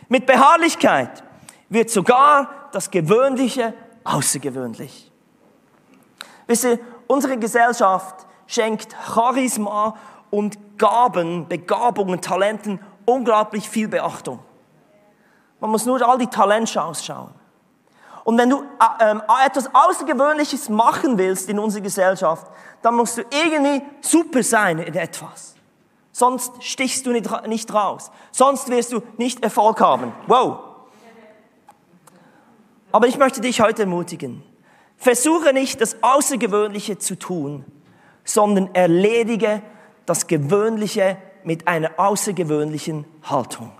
Mit 0.08 0.26
Beharrlichkeit 0.26 1.22
wird 1.68 1.88
sogar 1.88 2.68
das 2.72 2.90
Gewöhnliche 2.90 3.74
außergewöhnlich. 4.02 5.12
Wisst 6.48 6.64
ihr, 6.64 6.80
unsere 7.06 7.38
Gesellschaft 7.38 8.26
schenkt 8.48 8.96
Charisma 9.14 9.96
und 10.30 10.76
Gaben, 10.76 11.46
Begabungen, 11.46 12.20
Talenten 12.20 12.80
unglaublich 13.04 13.68
viel 13.68 13.86
Beachtung. 13.86 14.40
Man 15.60 15.70
muss 15.70 15.86
nur 15.86 16.02
all 16.04 16.18
die 16.18 16.26
Talentshows 16.26 17.04
schauen. 17.04 17.32
Und 18.26 18.36
wenn 18.38 18.50
du 18.50 18.56
äh, 18.56 19.12
äh, 19.12 19.46
etwas 19.46 19.72
Außergewöhnliches 19.72 20.68
machen 20.68 21.16
willst 21.16 21.48
in 21.48 21.60
unserer 21.60 21.82
Gesellschaft, 21.82 22.48
dann 22.82 22.96
musst 22.96 23.18
du 23.18 23.22
irgendwie 23.30 23.86
super 24.00 24.42
sein 24.42 24.80
in 24.80 24.96
etwas. 24.96 25.54
Sonst 26.10 26.52
stichst 26.60 27.06
du 27.06 27.12
nicht 27.12 27.72
raus. 27.72 28.10
Sonst 28.32 28.68
wirst 28.68 28.92
du 28.92 29.00
nicht 29.16 29.44
Erfolg 29.44 29.80
haben. 29.80 30.12
Wow. 30.26 30.58
Aber 32.90 33.06
ich 33.06 33.16
möchte 33.16 33.40
dich 33.40 33.60
heute 33.60 33.82
ermutigen. 33.82 34.42
Versuche 34.96 35.52
nicht 35.52 35.80
das 35.80 36.02
Außergewöhnliche 36.02 36.98
zu 36.98 37.16
tun, 37.16 37.64
sondern 38.24 38.74
erledige 38.74 39.62
das 40.04 40.26
Gewöhnliche 40.26 41.16
mit 41.44 41.68
einer 41.68 41.92
außergewöhnlichen 41.96 43.04
Haltung. 43.22 43.70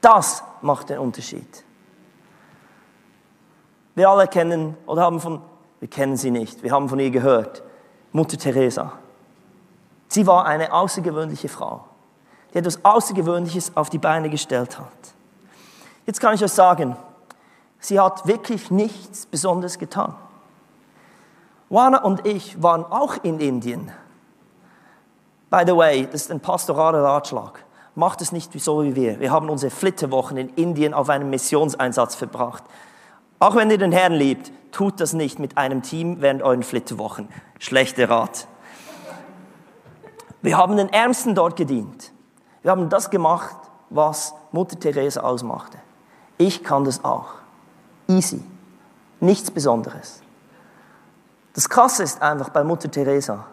Das 0.00 0.44
macht 0.62 0.90
den 0.90 0.98
Unterschied. 0.98 1.64
Wir 3.94 4.08
alle 4.08 4.28
kennen 4.28 4.76
oder 4.86 5.02
haben 5.02 5.20
von, 5.20 5.42
wir 5.80 5.88
kennen 5.88 6.16
sie 6.16 6.30
nicht, 6.30 6.62
wir 6.62 6.72
haben 6.72 6.88
von 6.88 6.98
ihr 6.98 7.10
gehört, 7.10 7.62
Mutter 8.12 8.38
Teresa. 8.38 8.92
Sie 10.08 10.26
war 10.26 10.46
eine 10.46 10.72
außergewöhnliche 10.72 11.48
Frau, 11.48 11.84
die 12.52 12.58
etwas 12.58 12.84
Außergewöhnliches 12.84 13.76
auf 13.76 13.90
die 13.90 13.98
Beine 13.98 14.30
gestellt 14.30 14.78
hat. 14.78 14.86
Jetzt 16.06 16.20
kann 16.20 16.34
ich 16.34 16.42
euch 16.42 16.52
sagen, 16.52 16.96
sie 17.78 18.00
hat 18.00 18.26
wirklich 18.26 18.70
nichts 18.70 19.26
Besonderes 19.26 19.78
getan. 19.78 20.14
Wana 21.68 22.02
und 22.02 22.26
ich 22.26 22.60
waren 22.60 22.84
auch 22.84 23.22
in 23.22 23.38
Indien. 23.38 23.92
By 25.50 25.62
the 25.66 25.76
way, 25.76 26.06
das 26.06 26.22
ist 26.22 26.30
ein 26.30 26.40
pastoraler 26.40 27.02
Ratschlag 27.02 27.64
macht 27.94 28.20
es 28.20 28.32
nicht 28.32 28.58
so 28.60 28.82
wie 28.82 28.94
wir. 28.94 29.20
Wir 29.20 29.30
haben 29.30 29.48
unsere 29.48 29.70
Flitterwochen 29.70 30.36
in 30.36 30.48
Indien 30.50 30.94
auf 30.94 31.08
einem 31.08 31.30
Missionseinsatz 31.30 32.14
verbracht. 32.14 32.64
Auch 33.38 33.56
wenn 33.56 33.70
ihr 33.70 33.78
den 33.78 33.92
Herrn 33.92 34.12
liebt, 34.12 34.52
tut 34.72 35.00
das 35.00 35.12
nicht 35.12 35.38
mit 35.38 35.56
einem 35.58 35.82
Team 35.82 36.20
während 36.20 36.42
euren 36.42 36.62
Flitterwochen. 36.62 37.28
Schlechter 37.58 38.08
Rat. 38.08 38.46
Wir 40.42 40.56
haben 40.56 40.76
den 40.76 40.88
Ärmsten 40.88 41.34
dort 41.34 41.56
gedient. 41.56 42.12
Wir 42.62 42.70
haben 42.70 42.88
das 42.88 43.10
gemacht, 43.10 43.56
was 43.90 44.34
Mutter 44.52 44.78
Teresa 44.78 45.22
ausmachte. 45.22 45.78
Ich 46.38 46.64
kann 46.64 46.84
das 46.84 47.04
auch. 47.04 47.28
Easy. 48.08 48.42
Nichts 49.20 49.50
Besonderes. 49.50 50.22
Das 51.52 51.68
Krasse 51.68 52.02
ist 52.02 52.22
einfach 52.22 52.50
bei 52.50 52.64
Mutter 52.64 52.90
Teresa, 52.90 53.44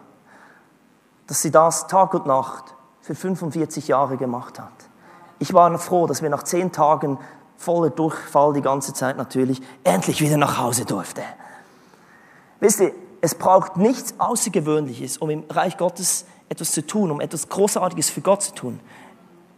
dass 1.26 1.42
sie 1.42 1.50
das 1.50 1.86
Tag 1.88 2.14
und 2.14 2.26
Nacht 2.26 2.74
für 3.08 3.14
45 3.14 3.88
Jahre 3.88 4.18
gemacht 4.18 4.58
hat. 4.58 4.70
Ich 5.38 5.54
war 5.54 5.76
froh, 5.78 6.06
dass 6.06 6.20
wir 6.20 6.28
nach 6.28 6.42
zehn 6.42 6.72
Tagen 6.72 7.18
voller 7.56 7.88
Durchfall 7.88 8.52
die 8.52 8.60
ganze 8.60 8.92
Zeit 8.92 9.16
natürlich 9.16 9.62
endlich 9.82 10.20
wieder 10.20 10.36
nach 10.36 10.58
Hause 10.58 10.84
durfte. 10.84 11.22
Wisst 12.60 12.80
ihr, 12.80 12.92
es 13.22 13.34
braucht 13.34 13.78
nichts 13.78 14.14
Außergewöhnliches, 14.18 15.16
um 15.16 15.30
im 15.30 15.44
Reich 15.48 15.78
Gottes 15.78 16.26
etwas 16.50 16.72
zu 16.72 16.86
tun, 16.86 17.10
um 17.10 17.22
etwas 17.22 17.48
Großartiges 17.48 18.10
für 18.10 18.20
Gott 18.20 18.42
zu 18.42 18.54
tun. 18.54 18.78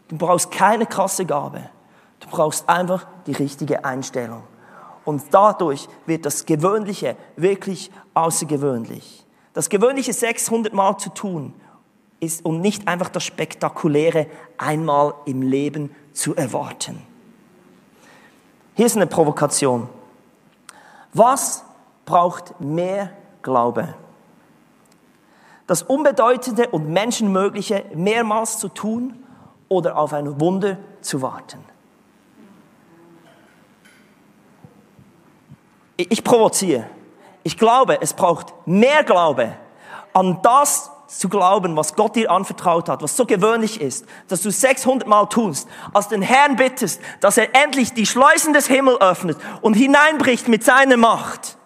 Du 0.07 0.17
brauchst 0.17 0.53
keine 0.53 0.87
krasse 0.87 1.27
Gabe. 1.27 1.69
Du 2.21 2.29
brauchst 2.29 2.69
einfach 2.69 3.05
die 3.27 3.33
richtige 3.33 3.85
Einstellung. 3.85 4.45
Und 5.05 5.25
dadurch 5.33 5.89
wird 6.07 6.25
das 6.25 6.47
Gewöhnliche 6.47 7.17
wirklich 7.35 7.91
außergewöhnlich. 8.15 9.27
Das 9.55 9.69
Gewöhnliche 9.69 10.13
600 10.13 10.73
Mal 10.73 10.99
zu 10.99 11.11
tun, 11.11 11.53
ist, 12.21 12.45
um 12.45 12.61
nicht 12.61 12.87
einfach 12.87 13.09
das 13.09 13.25
Spektakuläre 13.25 14.27
einmal 14.59 15.15
im 15.25 15.43
Leben 15.43 15.95
zu 16.13 16.37
erwarten. 16.37 17.03
Hier 18.75 18.87
ist 18.87 18.97
eine 18.97 19.07
Provokation. 19.07 19.89
Was 21.13 21.65
braucht 22.05 22.61
mehr 22.61 23.11
Glaube? 23.43 23.95
Das 25.67 25.83
Unbedeutende 25.83 26.69
und 26.69 26.89
Menschenmögliche 26.89 27.85
mehrmals 27.95 28.59
zu 28.59 28.69
tun 28.69 29.25
oder 29.69 29.97
auf 29.97 30.13
ein 30.13 30.41
Wunder 30.41 30.79
zu 31.01 31.23
warten? 31.23 31.65
Ich 35.97 36.25
provoziere. 36.25 36.87
Ich 37.43 37.57
glaube, 37.59 38.01
es 38.01 38.15
braucht 38.15 38.55
mehr 38.67 39.05
Glaube 39.05 39.55
an 40.13 40.41
das 40.43 40.91
zu 41.19 41.29
glauben, 41.29 41.77
was 41.77 41.95
Gott 41.95 42.15
dir 42.15 42.31
anvertraut 42.31 42.89
hat, 42.89 43.03
was 43.03 43.17
so 43.17 43.27
gewöhnlich 43.27 43.81
ist, 43.81 44.07
dass 44.29 44.43
du 44.43 44.51
600 44.51 45.09
Mal 45.09 45.27
tust, 45.27 45.69
als 45.93 46.09
den 46.09 46.23
Herrn 46.23 46.57
bittest, 46.57 47.01
dass 47.21 47.37
er 47.37 47.55
endlich 47.55 47.93
die 47.93 48.07
Schleusen 48.07 48.53
des 48.53 48.67
Himmels 48.69 49.01
öffnet 49.01 49.37
und 49.61 49.75
hineinbricht 49.75 50.49
mit 50.49 50.63
seiner 50.63 50.97
Macht. 50.97 51.57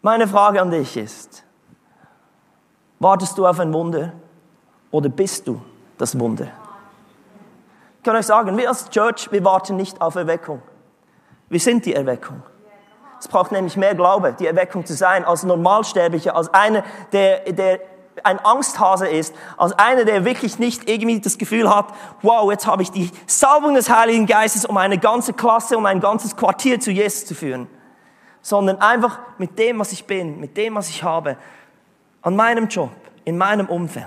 Meine 0.00 0.28
Frage 0.28 0.60
an 0.60 0.70
dich 0.70 0.96
ist, 0.96 1.44
wartest 3.00 3.36
du 3.36 3.46
auf 3.46 3.58
ein 3.58 3.72
Wunder 3.72 4.12
oder 4.90 5.08
bist 5.08 5.48
du 5.48 5.60
das 5.98 6.18
Wunder? 6.18 6.48
Ich 7.98 8.04
kann 8.04 8.14
euch 8.14 8.26
sagen, 8.26 8.56
wir 8.56 8.68
als 8.68 8.90
Church, 8.90 9.32
wir 9.32 9.42
warten 9.44 9.76
nicht 9.76 10.00
auf 10.00 10.14
Erweckung. 10.14 10.62
Wir 11.48 11.58
sind 11.58 11.86
die 11.86 11.94
Erweckung. 11.94 12.42
Es 13.24 13.28
braucht 13.28 13.52
nämlich 13.52 13.78
mehr 13.78 13.94
Glaube, 13.94 14.36
die 14.38 14.46
Erweckung 14.46 14.84
zu 14.84 14.92
sein, 14.92 15.24
als 15.24 15.44
Normalsterblicher, 15.44 16.36
als 16.36 16.52
einer, 16.52 16.84
der, 17.10 17.50
der 17.52 17.80
ein 18.22 18.38
Angsthase 18.44 19.08
ist, 19.08 19.34
als 19.56 19.72
einer, 19.78 20.04
der 20.04 20.26
wirklich 20.26 20.58
nicht 20.58 20.90
irgendwie 20.90 21.20
das 21.20 21.38
Gefühl 21.38 21.74
hat, 21.74 21.86
wow, 22.20 22.50
jetzt 22.50 22.66
habe 22.66 22.82
ich 22.82 22.90
die 22.90 23.10
Salbung 23.26 23.76
des 23.76 23.88
Heiligen 23.88 24.26
Geistes, 24.26 24.66
um 24.66 24.76
eine 24.76 24.98
ganze 24.98 25.32
Klasse, 25.32 25.78
um 25.78 25.86
ein 25.86 26.00
ganzes 26.00 26.36
Quartier 26.36 26.78
zu 26.80 26.90
Jesus 26.90 27.24
zu 27.24 27.34
führen. 27.34 27.66
Sondern 28.42 28.78
einfach 28.82 29.18
mit 29.38 29.58
dem, 29.58 29.78
was 29.78 29.92
ich 29.92 30.04
bin, 30.04 30.38
mit 30.38 30.58
dem, 30.58 30.74
was 30.74 30.90
ich 30.90 31.02
habe, 31.02 31.38
an 32.20 32.36
meinem 32.36 32.68
Job, 32.68 32.90
in 33.24 33.38
meinem 33.38 33.68
Umfeld, 33.68 34.04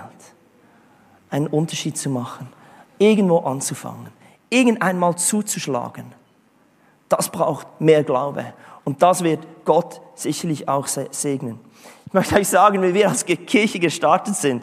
einen 1.28 1.48
Unterschied 1.48 1.98
zu 1.98 2.08
machen, 2.08 2.52
irgendwo 2.98 3.38
anzufangen, 3.38 4.12
irgendeinmal 4.48 5.16
zuzuschlagen. 5.16 6.14
Das 7.08 7.30
braucht 7.30 7.80
mehr 7.80 8.04
Glaube. 8.04 8.52
Und 8.88 9.02
das 9.02 9.22
wird 9.22 9.46
Gott 9.66 10.00
sicherlich 10.14 10.66
auch 10.66 10.86
segnen. 10.86 11.60
Ich 12.06 12.12
möchte 12.14 12.36
euch 12.36 12.48
sagen, 12.48 12.80
wie 12.80 12.94
wir 12.94 13.10
als 13.10 13.26
Kirche 13.26 13.78
gestartet 13.78 14.34
sind. 14.34 14.62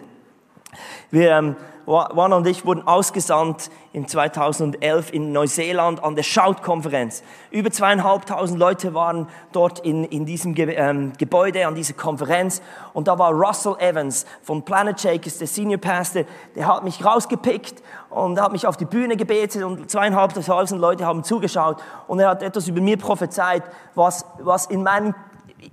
Wir, 1.11 1.29
ähm, 1.29 1.55
Juana 1.87 2.37
und 2.37 2.47
ich 2.47 2.65
wurden 2.65 2.87
ausgesandt 2.87 3.69
im 3.93 4.07
2011 4.07 5.13
in 5.13 5.31
Neuseeland 5.31 6.03
an 6.03 6.15
der 6.15 6.23
Shout-Konferenz. 6.23 7.21
Über 7.51 7.69
zweieinhalbtausend 7.69 8.57
Leute 8.57 8.95
waren 8.95 9.27
dort 9.51 9.79
in, 9.79 10.03
in 10.03 10.25
diesem 10.25 10.55
Ge 10.55 10.73
ähm, 10.73 11.13
Gebäude 11.19 11.67
an 11.67 11.75
dieser 11.75 11.93
Konferenz. 11.93 12.63
Und 12.93 13.07
da 13.07 13.19
war 13.19 13.31
Russell 13.31 13.75
Evans 13.77 14.25
von 14.41 14.63
Planet 14.63 14.99
Shakers, 14.99 15.37
der 15.37 15.47
Senior 15.47 15.79
Pastor, 15.79 16.23
der 16.55 16.65
hat 16.65 16.83
mich 16.83 17.05
rausgepickt 17.05 17.83
und 18.09 18.41
hat 18.41 18.51
mich 18.51 18.65
auf 18.65 18.77
die 18.77 18.85
Bühne 18.85 19.15
gebetet 19.15 19.63
und 19.63 19.89
zweieinhalbtausend 19.91 20.81
Leute 20.81 21.05
haben 21.05 21.23
zugeschaut. 21.23 21.77
Und 22.07 22.19
er 22.19 22.29
hat 22.29 22.41
etwas 22.41 22.67
über 22.67 22.81
mir 22.81 22.97
prophezeit, 22.97 23.63
was, 23.93 24.25
was 24.39 24.65
in 24.65 24.81
meinem 24.81 25.13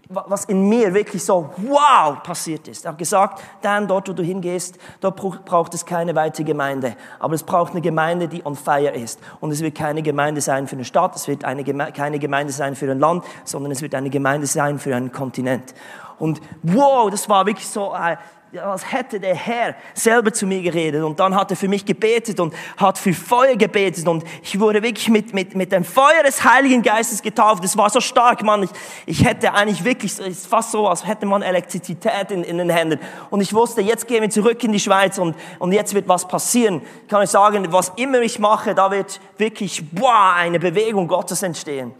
was 0.08 0.44
in 0.44 0.68
mir 0.68 0.92
wirklich 0.94 1.24
so 1.24 1.50
wow 1.56 2.22
passiert 2.22 2.68
ist. 2.68 2.84
Er 2.84 2.92
hat 2.92 2.98
gesagt, 2.98 3.42
Dan, 3.60 3.88
dort 3.88 4.08
wo 4.08 4.12
du 4.12 4.22
hingehst, 4.22 4.78
dort 5.00 5.16
braucht 5.16 5.74
es 5.74 5.84
keine 5.86 6.14
weitere 6.14 6.44
Gemeinde. 6.44 6.96
Aber 7.18 7.34
es 7.34 7.42
braucht 7.42 7.72
eine 7.72 7.80
Gemeinde, 7.80 8.28
die 8.28 8.44
on 8.44 8.56
fire 8.56 8.90
ist. 8.90 9.20
Und 9.40 9.50
es 9.50 9.60
wird 9.60 9.74
keine 9.74 10.02
Gemeinde 10.02 10.40
sein 10.40 10.66
für 10.66 10.76
eine 10.76 10.84
Stadt, 10.84 11.16
es 11.16 11.28
wird 11.28 11.44
eine, 11.44 11.64
keine 11.64 12.18
Gemeinde 12.18 12.52
sein 12.52 12.76
für 12.76 12.90
ein 12.90 12.98
Land, 12.98 13.24
sondern 13.44 13.72
es 13.72 13.82
wird 13.82 13.94
eine 13.94 14.10
Gemeinde 14.10 14.46
sein 14.46 14.78
für 14.78 14.94
einen 14.94 15.12
Kontinent. 15.12 15.74
Und 16.18 16.40
wow, 16.62 17.10
das 17.10 17.28
war 17.28 17.46
wirklich 17.46 17.68
so, 17.68 17.94
äh, 17.94 18.16
als 18.60 18.92
hätte 18.92 19.18
der 19.18 19.34
Herr 19.34 19.74
selber 19.94 20.32
zu 20.32 20.46
mir 20.46 20.60
geredet. 20.60 21.02
Und 21.02 21.18
dann 21.18 21.34
hat 21.34 21.50
er 21.50 21.56
für 21.56 21.68
mich 21.68 21.86
gebetet 21.86 22.38
und 22.38 22.54
hat 22.76 22.98
für 22.98 23.14
Feuer 23.14 23.56
gebetet. 23.56 24.06
Und 24.06 24.24
ich 24.42 24.60
wurde 24.60 24.82
wirklich 24.82 25.08
mit, 25.08 25.32
mit, 25.32 25.54
mit 25.54 25.72
dem 25.72 25.84
Feuer 25.84 26.22
des 26.24 26.44
Heiligen 26.44 26.82
Geistes 26.82 27.22
getauft. 27.22 27.64
Es 27.64 27.76
war 27.76 27.88
so 27.88 28.00
stark, 28.00 28.42
Mann. 28.42 28.64
Ich, 28.64 28.70
ich 29.06 29.24
hätte 29.24 29.54
eigentlich 29.54 29.84
wirklich, 29.84 30.12
es 30.12 30.18
ist 30.18 30.46
fast 30.46 30.72
so, 30.72 30.86
als 30.86 31.06
hätte 31.06 31.24
man 31.24 31.40
Elektrizität 31.42 32.30
in, 32.30 32.44
in 32.44 32.58
den 32.58 32.68
Händen. 32.68 32.98
Und 33.30 33.40
ich 33.40 33.54
wusste, 33.54 33.80
jetzt 33.80 34.06
gehen 34.06 34.20
wir 34.20 34.30
zurück 34.30 34.62
in 34.62 34.72
die 34.72 34.80
Schweiz 34.80 35.18
und, 35.18 35.34
und 35.58 35.72
jetzt 35.72 35.94
wird 35.94 36.06
was 36.08 36.28
passieren. 36.28 36.82
Ich 37.02 37.08
kann 37.08 37.22
euch 37.22 37.30
sagen, 37.30 37.66
was 37.72 37.92
immer 37.96 38.20
ich 38.20 38.38
mache, 38.38 38.74
da 38.74 38.90
wird 38.90 39.20
wirklich, 39.38 39.82
boah, 39.92 40.34
eine 40.36 40.58
Bewegung 40.58 41.08
Gottes 41.08 41.42
entstehen. 41.42 41.94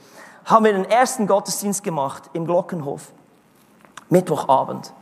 Haben 0.44 0.64
wir 0.64 0.72
den 0.72 0.84
ersten 0.84 1.26
Gottesdienst 1.26 1.82
gemacht 1.82 2.24
im 2.34 2.44
Glockenhof. 2.44 3.12
Mittwochabend. 4.10 4.92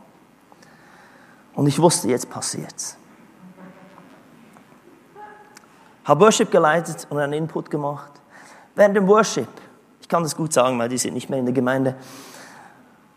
Und 1.60 1.66
ich 1.66 1.78
wusste, 1.78 2.08
jetzt 2.08 2.30
passiert's. 2.30 2.96
Habe 6.06 6.24
Worship 6.24 6.50
geleitet 6.50 7.06
und 7.10 7.18
einen 7.18 7.34
Input 7.34 7.68
gemacht. 7.68 8.12
Während 8.74 8.96
dem 8.96 9.06
Worship, 9.06 9.46
ich 10.00 10.08
kann 10.08 10.22
das 10.22 10.34
gut 10.34 10.54
sagen, 10.54 10.78
weil 10.78 10.88
die 10.88 10.96
sind 10.96 11.12
nicht 11.12 11.28
mehr 11.28 11.38
in 11.38 11.44
der 11.44 11.52
Gemeinde, 11.52 11.96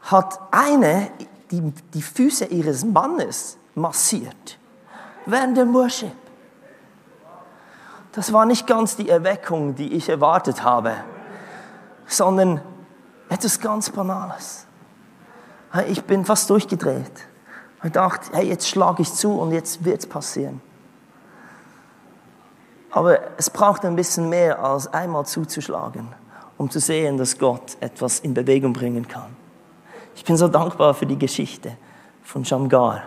hat 0.01 0.41
eine 0.51 1.09
die, 1.51 1.61
die 1.93 2.01
Füße 2.01 2.43
ihres 2.47 2.83
Mannes 2.83 3.57
massiert. 3.75 4.59
Während 5.25 5.55
dem 5.55 5.73
Worship. 5.73 6.11
Das 8.11 8.33
war 8.33 8.45
nicht 8.45 8.67
ganz 8.67 8.97
die 8.97 9.07
Erweckung, 9.07 9.75
die 9.75 9.93
ich 9.93 10.09
erwartet 10.09 10.65
habe, 10.65 10.95
sondern 12.07 12.59
etwas 13.29 13.61
ganz 13.61 13.89
Banales. 13.89 14.65
Ich 15.87 16.03
bin 16.03 16.25
fast 16.25 16.49
durchgedreht. 16.49 17.29
Ich 17.83 17.91
dachte, 17.91 18.29
hey, 18.33 18.47
jetzt 18.47 18.67
schlage 18.67 19.01
ich 19.01 19.13
zu 19.13 19.33
und 19.33 19.51
jetzt 19.51 19.83
wird 19.83 19.99
es 19.99 20.07
passieren. 20.07 20.61
Aber 22.91 23.19
es 23.37 23.49
braucht 23.49 23.83
ein 23.85 23.95
bisschen 23.95 24.29
mehr 24.29 24.63
als 24.63 24.87
einmal 24.93 25.25
zuzuschlagen, 25.25 26.07
um 26.57 26.69
zu 26.69 26.79
sehen, 26.79 27.17
dass 27.17 27.37
Gott 27.37 27.75
etwas 27.81 28.19
in 28.19 28.33
Bewegung 28.33 28.71
bringen 28.71 29.07
kann. 29.07 29.35
Ich 30.15 30.23
bin 30.23 30.37
so 30.37 30.47
dankbar 30.47 30.93
für 30.93 31.05
die 31.05 31.17
Geschichte 31.17 31.75
von 32.21 32.45
Shamgar, 32.45 33.03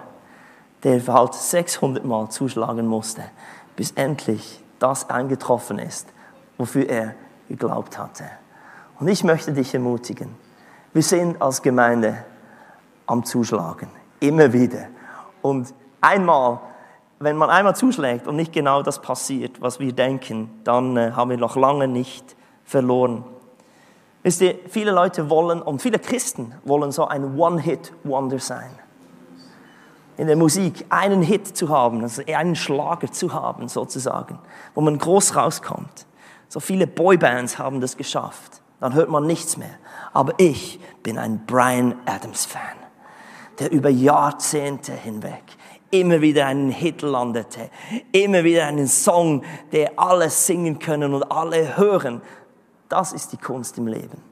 der 0.83 1.07
halt 1.07 1.35
600 1.35 2.05
Mal 2.05 2.29
zuschlagen 2.29 2.87
musste, 2.87 3.23
bis 3.77 3.93
endlich 3.93 4.63
das 4.79 5.09
eingetroffen 5.09 5.79
ist, 5.79 6.09
wofür 6.59 6.89
er 6.89 7.15
geglaubt 7.49 7.97
hatte. 7.97 8.25
Und 8.99 9.09
ich 9.09 9.25
möchte 9.25 9.53
dich 9.53 9.73
ermutigen, 9.73 10.35
wir 10.93 11.03
sind 11.03 11.41
als 11.41 11.63
Gemeinde 11.63 12.25
am 13.07 13.25
Zuschlagen. 13.25 13.89
Immer 14.21 14.53
wieder. 14.53 14.89
Und 15.43 15.75
einmal, 16.01 16.61
wenn 17.19 17.37
man 17.37 17.51
einmal 17.51 17.77
zuschlägt 17.77 18.27
und 18.27 18.37
nicht 18.37 18.53
genau 18.53 18.83
das 18.83 19.01
passiert, 19.01 19.61
was 19.61 19.81
wir 19.81 19.93
denken, 19.93 20.61
dann 20.65 20.97
äh, 20.97 21.13
haben 21.13 21.31
wir 21.31 21.39
noch 21.39 21.57
lange 21.57 21.89
nicht 21.89 22.37
verloren. 22.65 23.25
Wisst 24.23 24.41
ihr, 24.41 24.57
viele 24.69 24.91
Leute 24.91 25.31
wollen 25.31 25.63
und 25.63 25.81
viele 25.81 25.99
Christen 25.99 26.53
wollen 26.65 26.91
so 26.91 27.07
ein 27.07 27.39
One-Hit-Wonder 27.39 28.41
sein. 28.41 28.71
In 30.17 30.27
der 30.27 30.37
Musik 30.37 30.87
einen 30.89 31.23
Hit 31.23 31.57
zu 31.57 31.69
haben, 31.69 32.03
also 32.03 32.23
einen 32.27 32.57
Schlager 32.57 33.13
zu 33.13 33.35
haben 33.35 33.69
sozusagen, 33.69 34.39
wo 34.75 34.81
man 34.81 34.99
groß 34.99 35.37
rauskommt. 35.37 36.07
So 36.49 36.59
viele 36.59 36.87
Boybands 36.87 37.59
haben 37.59 37.81
das 37.81 37.97
geschafft. 37.97 38.63
Dann 38.81 38.95
hört 38.95 39.11
man 39.11 39.27
nichts 39.27 39.57
mehr. 39.57 39.75
Aber 40.13 40.33
ich 40.39 40.81
bin 41.03 41.19
ein 41.19 41.45
Brian 41.47 41.95
Adams-Fan 42.07 42.86
der 43.59 43.73
über 43.73 43.89
Jahrzehnte 43.89 44.93
hinweg 44.93 45.43
immer 45.91 46.21
wieder 46.21 46.47
einen 46.47 46.71
Hit 46.71 47.03
landete, 47.03 47.71
immer 48.13 48.45
wieder 48.45 48.67
einen 48.67 48.87
Song, 48.87 49.43
der 49.73 49.99
alle 49.99 50.31
singen 50.31 50.79
können 50.79 51.15
und 51.15 51.31
alle 51.31 51.77
hören. 51.77 52.21
Das 52.89 53.13
ist 53.13 53.33
die 53.33 53.37
Kunst 53.37 53.79
im 53.79 53.87
Leben. 53.87 54.23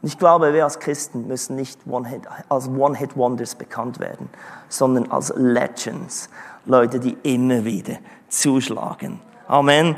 Und 0.00 0.08
ich 0.08 0.18
glaube, 0.18 0.52
wir 0.54 0.64
als 0.64 0.78
Christen 0.78 1.26
müssen 1.26 1.56
nicht 1.56 1.80
One 1.86 2.20
als 2.48 2.68
One-Hit-Wonders 2.68 3.56
bekannt 3.56 3.98
werden, 3.98 4.28
sondern 4.68 5.10
als 5.10 5.32
Legends. 5.36 6.28
Leute, 6.66 7.00
die 7.00 7.16
immer 7.22 7.64
wieder 7.64 7.96
zuschlagen. 8.28 9.20
Amen. 9.48 9.96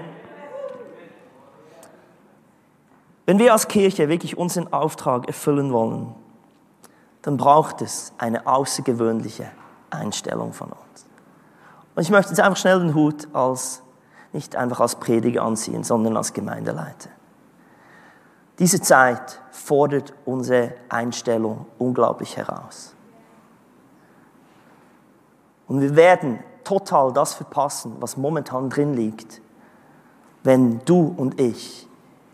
Wenn 3.27 3.39
wir 3.39 3.53
als 3.53 3.69
Kirche 3.69 4.09
wirklich 4.09 4.39
unseren 4.39 4.73
Auftrag 4.73 5.27
erfüllen 5.27 5.73
wollen, 5.73 6.15
dann 7.23 7.37
braucht 7.37 7.83
es 7.83 8.13
eine 8.19 8.47
außergewöhnliche 8.47 9.51
Einstellung 9.91 10.53
von 10.53 10.69
uns. 10.69 11.07
Und 11.95 12.03
ich 12.03 12.11
möchte 12.11 12.31
jetzt 12.31 12.41
einfach 12.41 12.57
schnell 12.57 12.79
den 12.81 12.95
Hut 12.95 13.29
als, 13.35 13.83
nicht 14.33 14.57
einfach 14.57 14.81
als 14.81 14.97
Prediger 14.97 15.43
anziehen, 15.43 15.85
sondern 15.85 16.17
als 16.17 16.33
Gemeindeleiter. 16.33 17.11
Diese 18.59 18.81
Zeit 18.81 19.41
fordert 19.51 20.13
unsere 20.25 20.75
Einstellung 20.89 21.67
unglaublich 21.79 22.37
heraus. 22.37 22.95
Und 25.67 25.81
wir 25.81 25.97
werden 25.97 26.41
total 26.65 27.13
das 27.13 27.35
verpassen, 27.35 27.97
was 28.01 28.17
momentan 28.17 28.71
drin 28.71 28.95
liegt, 28.95 29.41
wenn 30.43 30.81
du 30.85 31.15
und 31.17 31.41
ich 31.41 31.89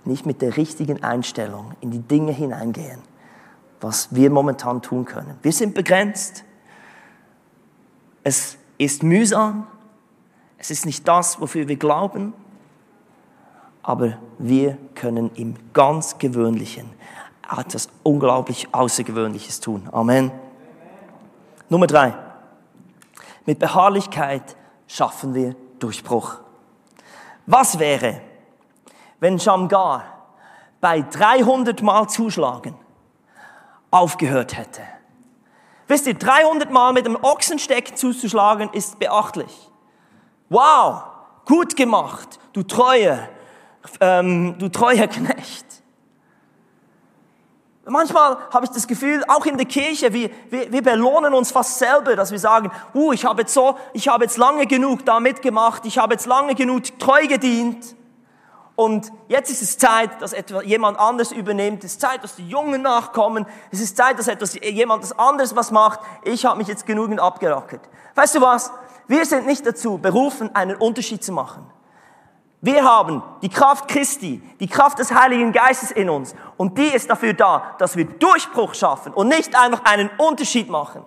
nicht 0.05 0.27
mit 0.27 0.43
der 0.43 0.57
richtigen 0.57 1.03
Einstellung 1.03 1.73
in 1.81 1.91
die 1.91 2.01
Dinge 2.01 2.33
hineingehen, 2.33 3.01
was 3.81 4.15
wir 4.15 4.31
momentan 4.31 4.83
tun 4.83 5.05
können. 5.05 5.39
Wir 5.43 5.53
sind 5.53 5.75
begrenzt. 5.75 6.45
Es 8.23 8.57
ist 8.79 9.03
mühsam. 9.03 9.67
Es 10.59 10.71
ist 10.71 10.87
nicht 10.87 11.07
das, 11.07 11.41
wofür 11.41 11.69
wir 11.69 11.77
glauben 11.77 12.33
aber 13.87 14.19
wir 14.39 14.79
können 14.97 15.31
im 15.37 15.55
ganz 15.73 16.19
Gewöhnlichen 16.19 16.91
etwas 17.57 17.89
unglaublich 18.03 18.67
Außergewöhnliches 18.73 19.61
tun. 19.61 19.89
Amen. 19.93 20.33
Nummer 21.69 21.87
drei. 21.87 22.13
Mit 23.45 23.61
Beharrlichkeit 23.61 24.57
schaffen 24.89 25.35
wir 25.35 25.55
Durchbruch. 25.79 26.39
Was 27.47 27.79
wäre, 27.79 28.21
wenn 29.21 29.39
Shamgar 29.39 30.03
bei 30.81 31.03
300 31.03 31.81
Mal 31.83 32.09
zuschlagen 32.09 32.75
aufgehört 33.91 34.57
hätte? 34.57 34.83
Wisst 35.89 36.07
ihr, 36.07 36.15
300 36.15 36.71
Mal 36.71 36.93
mit 36.93 37.07
einem 37.07 37.17
Ochsensteck 37.23 37.97
zuzuschlagen 37.97 38.71
ist 38.73 38.99
beachtlich. 38.99 39.71
Wow, 40.49 41.03
gut 41.45 41.77
gemacht, 41.77 42.39
du 42.53 42.63
Treue, 42.63 43.29
ähm, 44.01 44.57
du 44.59 44.69
treuer 44.69 45.07
Knecht. 45.09 45.67
Manchmal 47.89 48.37
habe 48.53 48.65
ich 48.65 48.73
das 48.73 48.89
Gefühl, 48.89 49.23
auch 49.29 49.47
in 49.47 49.57
der 49.57 49.67
Kirche, 49.67 50.13
wir, 50.13 50.31
wir, 50.51 50.73
wir 50.73 50.83
belohnen 50.83 51.33
uns 51.33 51.53
fast 51.53 51.79
selber, 51.79 52.17
dass 52.17 52.33
wir 52.33 52.39
sagen, 52.41 52.73
uh, 52.95 53.13
ich 53.13 53.25
habe 53.25 53.43
jetzt 53.43 53.55
so, 53.55 53.77
ich 53.93 54.09
habe 54.09 54.25
jetzt 54.25 54.39
lange 54.39 54.67
genug 54.67 55.05
da 55.05 55.21
mitgemacht, 55.21 55.87
ich 55.87 55.97
habe 55.97 56.15
jetzt 56.15 56.27
lange 56.27 56.57
genug 56.57 56.99
treu 56.99 57.29
gedient. 57.29 57.95
Und 58.77 59.11
jetzt 59.29 59.51
ist 59.51 59.63
es 59.63 59.79
Zeit, 59.79 60.21
dass 60.21 60.35
etwa 60.35 60.61
jemand 60.61 60.99
anders 60.99 61.33
übernimmt. 61.33 61.83
Es 61.83 61.93
ist 61.93 62.01
Zeit, 62.03 62.23
dass 62.23 62.37
die 62.37 62.47
Jungen 62.47 62.83
nachkommen. 62.83 63.47
Es 63.71 63.81
ist 63.81 63.97
Zeit, 63.97 64.19
dass 64.19 64.29
etwas, 64.29 64.55
jemand 64.55 65.19
anderes 65.19 65.57
was 65.57 65.71
macht. 65.71 66.01
Ich 66.25 66.45
habe 66.45 66.59
mich 66.59 66.69
jetzt 66.69 66.85
genügend 66.87 67.19
abgerackert. 67.19 67.81
Weißt 68.15 68.35
du 68.35 68.43
was? 68.43 68.71
Wir 69.09 69.25
sind 69.25 69.47
nicht 69.47 69.67
dazu 69.67 69.97
berufen, 69.97 70.55
einen 70.55 70.77
Unterschied 70.77 71.25
zu 71.25 71.33
machen. 71.33 71.67
Wir 72.61 72.85
haben 72.85 73.23
die 73.43 73.49
Kraft 73.49 73.89
Christi, 73.89 74.43
die 74.61 74.67
Kraft 74.67 74.99
des 74.99 75.15
Heiligen 75.15 75.53
Geistes 75.53 75.91
in 75.91 76.11
uns. 76.11 76.35
Und 76.59 76.77
die 76.77 76.89
ist 76.89 77.09
dafür 77.09 77.33
da, 77.33 77.77
dass 77.79 77.97
wir 77.97 78.05
Durchbruch 78.05 78.75
schaffen 78.75 79.15
und 79.15 79.29
nicht 79.29 79.59
einfach 79.59 79.85
einen 79.85 80.11
Unterschied 80.19 80.69
machen. 80.69 81.03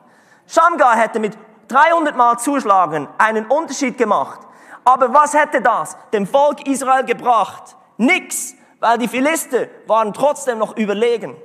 Shamgar 0.48 0.96
hätte 0.96 1.20
mit 1.20 1.38
300 1.68 2.18
Mal 2.18 2.40
Zuschlagen 2.40 3.08
einen 3.20 3.46
Unterschied 3.46 3.98
gemacht. 3.98 4.40
Aber 4.84 5.14
was 5.14 5.34
hätte 5.34 5.62
das 5.62 5.98
dem 6.14 6.26
Volk 6.26 6.68
Israel 6.68 7.04
gebracht? 7.04 7.76
Nix, 7.98 8.56
weil 8.80 8.98
die 8.98 9.08
Philister 9.08 9.68
waren 9.88 10.14
trotzdem 10.14 10.58
noch 10.58 10.78
überlegen. 10.78 11.36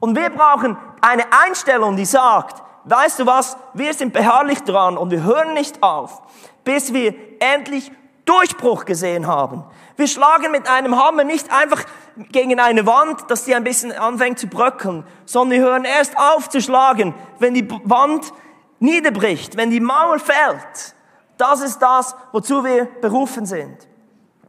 Und 0.00 0.16
wir 0.16 0.30
brauchen 0.30 0.76
eine 1.00 1.24
Einstellung, 1.44 1.96
die 1.96 2.04
sagt, 2.04 2.62
weißt 2.84 3.20
du 3.20 3.26
was, 3.26 3.56
wir 3.74 3.92
sind 3.94 4.12
beharrlich 4.12 4.62
dran 4.62 4.96
und 4.96 5.10
wir 5.10 5.22
hören 5.22 5.54
nicht 5.54 5.82
auf, 5.82 6.22
bis 6.64 6.92
wir 6.92 7.14
endlich 7.40 7.90
Durchbruch 8.24 8.84
gesehen 8.84 9.26
haben. 9.26 9.64
Wir 9.96 10.08
schlagen 10.08 10.50
mit 10.50 10.68
einem 10.68 11.00
Hammer 11.02 11.24
nicht 11.24 11.50
einfach 11.52 11.84
gegen 12.16 12.58
eine 12.58 12.86
Wand, 12.86 13.30
dass 13.30 13.44
die 13.44 13.54
ein 13.54 13.64
bisschen 13.64 13.92
anfängt 13.92 14.38
zu 14.38 14.48
bröckeln, 14.48 15.06
sondern 15.24 15.60
wir 15.60 15.66
hören 15.66 15.84
erst 15.84 16.18
auf 16.18 16.48
zu 16.48 16.60
schlagen, 16.60 17.14
wenn 17.38 17.54
die 17.54 17.68
Wand 17.84 18.32
niederbricht, 18.80 19.56
wenn 19.56 19.70
die 19.70 19.80
Mauer 19.80 20.18
fällt. 20.18 20.95
Das 21.36 21.60
ist 21.60 21.80
das, 21.80 22.14
wozu 22.32 22.64
wir 22.64 22.86
berufen 23.00 23.46
sind. 23.46 23.86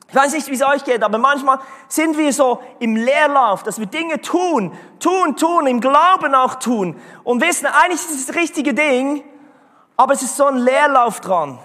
Ich 0.09 0.15
weiß 0.15 0.33
nicht, 0.33 0.47
wie 0.47 0.53
es 0.53 0.63
euch 0.63 0.85
geht, 0.85 1.03
aber 1.03 1.17
manchmal 1.17 1.59
sind 1.89 2.17
wir 2.17 2.31
so 2.31 2.61
im 2.79 2.95
Leerlauf, 2.95 3.63
dass 3.63 3.77
wir 3.77 3.87
Dinge 3.87 4.21
tun, 4.21 4.71
tun, 4.99 5.35
tun, 5.35 5.67
im 5.67 5.81
Glauben 5.81 6.33
auch 6.33 6.55
tun 6.55 6.95
und 7.25 7.41
wissen, 7.41 7.65
eigentlich 7.65 7.99
ist 7.99 8.11
es 8.11 8.27
das 8.27 8.35
richtige 8.35 8.73
Ding, 8.73 9.23
aber 9.97 10.13
es 10.13 10.21
ist 10.21 10.37
so 10.37 10.45
ein 10.45 10.57
Leerlauf 10.57 11.19
dran. 11.19 11.59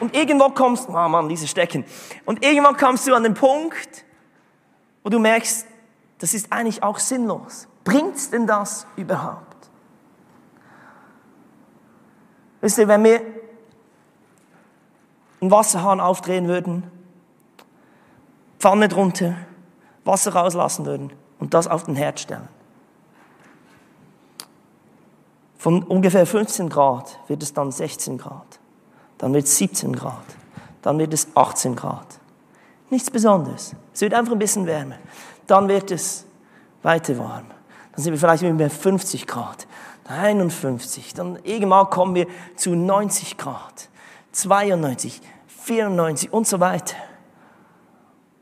Und 0.00 0.16
irgendwo 0.16 0.48
kommst, 0.48 0.88
oh 0.88 0.92
Mann, 0.92 1.28
diese 1.28 1.46
Stecken. 1.46 1.84
Und 2.24 2.44
irgendwann 2.44 2.76
kommst 2.76 3.06
du 3.06 3.14
an 3.14 3.22
den 3.22 3.34
Punkt, 3.34 4.04
wo 5.04 5.10
du 5.10 5.20
merkst, 5.20 5.68
das 6.18 6.34
ist 6.34 6.52
eigentlich 6.52 6.82
auch 6.82 6.98
sinnlos. 6.98 7.68
Bringt's 7.84 8.30
denn 8.30 8.48
das 8.48 8.88
überhaupt? 8.96 9.70
Wisst 12.60 12.78
ihr, 12.78 12.88
wenn 12.88 13.04
wir 13.04 13.20
einen 15.40 15.50
Wasserhahn 15.50 16.00
aufdrehen 16.00 16.48
würden, 16.48 16.84
Pfanne 18.58 18.88
drunter, 18.88 19.34
Wasser 20.04 20.34
rauslassen 20.34 20.86
würden 20.86 21.12
und 21.38 21.54
das 21.54 21.66
auf 21.66 21.84
den 21.84 21.96
Herd 21.96 22.20
stellen. 22.20 22.48
Von 25.58 25.82
ungefähr 25.82 26.26
15 26.26 26.68
Grad 26.68 27.18
wird 27.28 27.42
es 27.42 27.52
dann 27.52 27.72
16 27.72 28.18
Grad 28.18 28.60
dann 29.18 29.32
wird 29.32 29.46
es 29.46 29.56
17 29.58 29.94
Grad, 29.94 30.24
dann 30.82 30.98
wird 30.98 31.12
es 31.12 31.28
18 31.34 31.74
Grad. 31.74 32.06
Nichts 32.90 33.10
Besonderes. 33.10 33.74
Es 33.92 34.00
wird 34.00 34.14
einfach 34.14 34.32
ein 34.32 34.38
bisschen 34.38 34.66
wärmer. 34.66 34.96
Dann 35.46 35.68
wird 35.68 35.90
es 35.90 36.24
weiter 36.82 37.18
warm. 37.18 37.46
Dann 37.92 38.02
sind 38.02 38.12
wir 38.12 38.18
vielleicht 38.18 38.42
mit 38.42 38.72
50 38.72 39.26
Grad, 39.26 39.66
51. 40.04 41.14
Dann 41.14 41.38
irgendwann 41.42 41.90
kommen 41.90 42.14
wir 42.14 42.26
zu 42.56 42.74
90 42.74 43.36
Grad, 43.36 43.88
92, 44.36 45.20
94 45.46 46.32
und 46.32 46.46
so 46.46 46.60
weiter. 46.60 46.96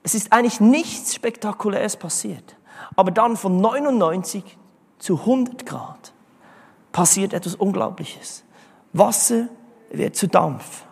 Es 0.02 0.14
ist 0.14 0.32
eigentlich 0.32 0.60
nichts 0.60 1.14
Spektakuläres 1.14 1.96
passiert. 1.96 2.56
Aber 2.96 3.10
dann 3.10 3.36
von 3.36 3.60
99 3.60 4.58
zu 4.98 5.20
100 5.20 5.64
Grad 5.64 6.12
passiert 6.92 7.32
etwas 7.32 7.54
Unglaubliches. 7.54 8.44
Wasser 8.92 9.48
wird 9.90 10.16
zu 10.16 10.26
Dampf. 10.26 10.84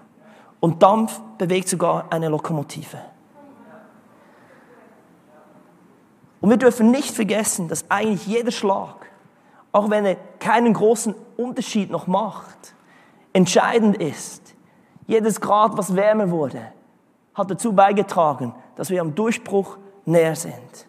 Und 0.61 0.83
Dampf 0.83 1.21
bewegt 1.37 1.69
sogar 1.69 2.07
eine 2.13 2.29
Lokomotive. 2.29 2.99
Und 6.41 6.51
wir 6.51 6.57
dürfen 6.57 6.91
nicht 6.91 7.15
vergessen, 7.15 7.69
dass 7.69 7.91
eigentlich 7.91 8.27
jeder 8.27 8.53
Schlag, 8.53 9.11
auch 9.73 9.91
wenn 9.91 10.05
er 10.05 10.17
keinen 10.39 10.75
großen 10.75 11.15
Unterschied 11.37 11.91
noch 11.91 12.07
macht, 12.07 12.75
entscheidend 13.33 13.97
ist. 13.97 14.42
Jedes 15.13 15.43
Grad, 15.43 15.77
was 15.77 15.95
wärmer 15.95 16.31
wurde, 16.31 16.73
hat 17.35 17.51
dazu 17.51 17.75
beigetragen, 17.75 18.55
dass 18.77 18.89
wir 18.89 19.03
am 19.03 19.15
Durchbruch 19.15 19.77
näher 20.07 20.35
sind. 20.35 20.87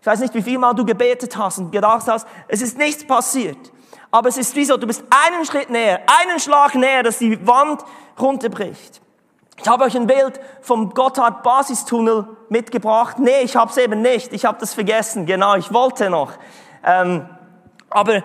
Ich 0.00 0.06
weiß 0.06 0.20
nicht, 0.20 0.32
wie 0.32 0.40
viel 0.40 0.56
Mal 0.56 0.72
du 0.72 0.86
gebetet 0.86 1.36
hast 1.36 1.58
und 1.58 1.70
gedacht 1.70 2.08
hast, 2.08 2.26
es 2.48 2.62
ist 2.62 2.78
nichts 2.78 3.06
passiert. 3.06 3.58
Aber 4.10 4.30
es 4.30 4.38
ist 4.38 4.56
wie 4.56 4.64
so, 4.64 4.78
du 4.78 4.86
bist 4.86 5.04
einen 5.10 5.44
Schritt 5.44 5.68
näher, 5.68 6.00
einen 6.22 6.40
Schlag 6.40 6.76
näher, 6.76 7.02
dass 7.02 7.18
die 7.18 7.46
Wand 7.46 7.84
runterbricht. 8.18 9.02
Ich 9.60 9.68
habe 9.68 9.84
euch 9.84 9.94
ein 9.96 10.06
Bild 10.06 10.40
vom 10.62 10.94
Gotthard 10.94 11.42
Basistunnel 11.42 12.26
mitgebracht. 12.48 13.18
Nee, 13.18 13.42
ich 13.42 13.54
habe 13.54 13.70
es 13.70 13.76
eben 13.76 14.00
nicht. 14.00 14.32
Ich 14.32 14.46
habe 14.46 14.56
das 14.58 14.72
vergessen. 14.72 15.26
Genau, 15.26 15.56
ich 15.56 15.74
wollte 15.74 16.08
noch. 16.08 16.32
Ähm, 16.82 17.28
aber 17.90 18.22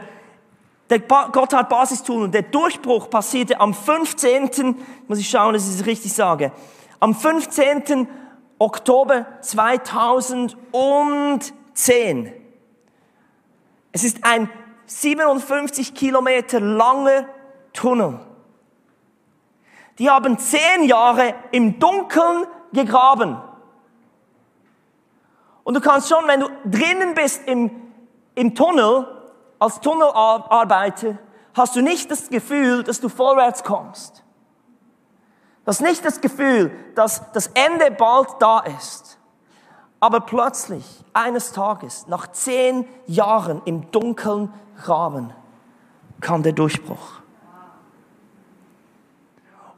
der 0.93 0.99
Gotthard 0.99 1.69
Basistunnel, 1.69 2.29
der 2.29 2.43
Durchbruch 2.43 3.09
passierte 3.09 3.59
am 3.59 3.73
15. 3.73 4.75
Muss 5.07 5.17
ich 5.17 5.27
schauen, 5.27 5.53
dass 5.53 5.67
ich 5.67 5.79
es 5.79 5.87
richtig 5.87 6.13
sage. 6.13 6.51
Am 6.99 7.15
15. 7.15 8.07
Oktober 8.59 9.25
2010. 9.41 12.31
Es 13.91 14.03
ist 14.03 14.23
ein 14.23 14.51
57 14.85 15.95
Kilometer 15.95 16.59
lange 16.59 17.27
Tunnel. 17.73 18.19
Die 19.97 20.11
haben 20.11 20.37
zehn 20.37 20.83
Jahre 20.83 21.33
im 21.51 21.79
Dunkeln 21.79 22.45
gegraben. 22.71 23.41
Und 25.63 25.73
du 25.73 25.81
kannst 25.81 26.09
schon, 26.09 26.27
wenn 26.27 26.41
du 26.41 26.49
drinnen 26.65 27.15
bist 27.15 27.47
im, 27.47 27.71
im 28.35 28.53
Tunnel, 28.53 29.07
als 29.63 29.79
Tunnelarbeiter, 29.79 31.17
hast 31.53 31.77
du 31.77 31.81
nicht 31.81 32.11
das 32.11 32.29
Gefühl, 32.29 32.83
dass 32.83 32.99
du 32.99 33.07
vorwärts 33.07 33.63
kommst. 33.63 34.21
Du 35.63 35.67
hast 35.67 35.79
nicht 35.79 36.03
das 36.03 36.19
Gefühl, 36.19 36.69
dass 36.95 37.31
das 37.31 37.47
Ende 37.47 37.89
bald 37.91 38.27
da 38.39 38.59
ist. 38.59 39.17
Aber 40.01 40.19
plötzlich, 40.19 40.83
eines 41.13 41.53
Tages, 41.53 42.07
nach 42.07 42.27
zehn 42.33 42.85
Jahren 43.07 43.61
im 43.63 43.89
dunklen 43.91 44.53
Rahmen, 44.83 45.31
kam 46.19 46.43
der 46.43 46.51
Durchbruch. 46.51 47.21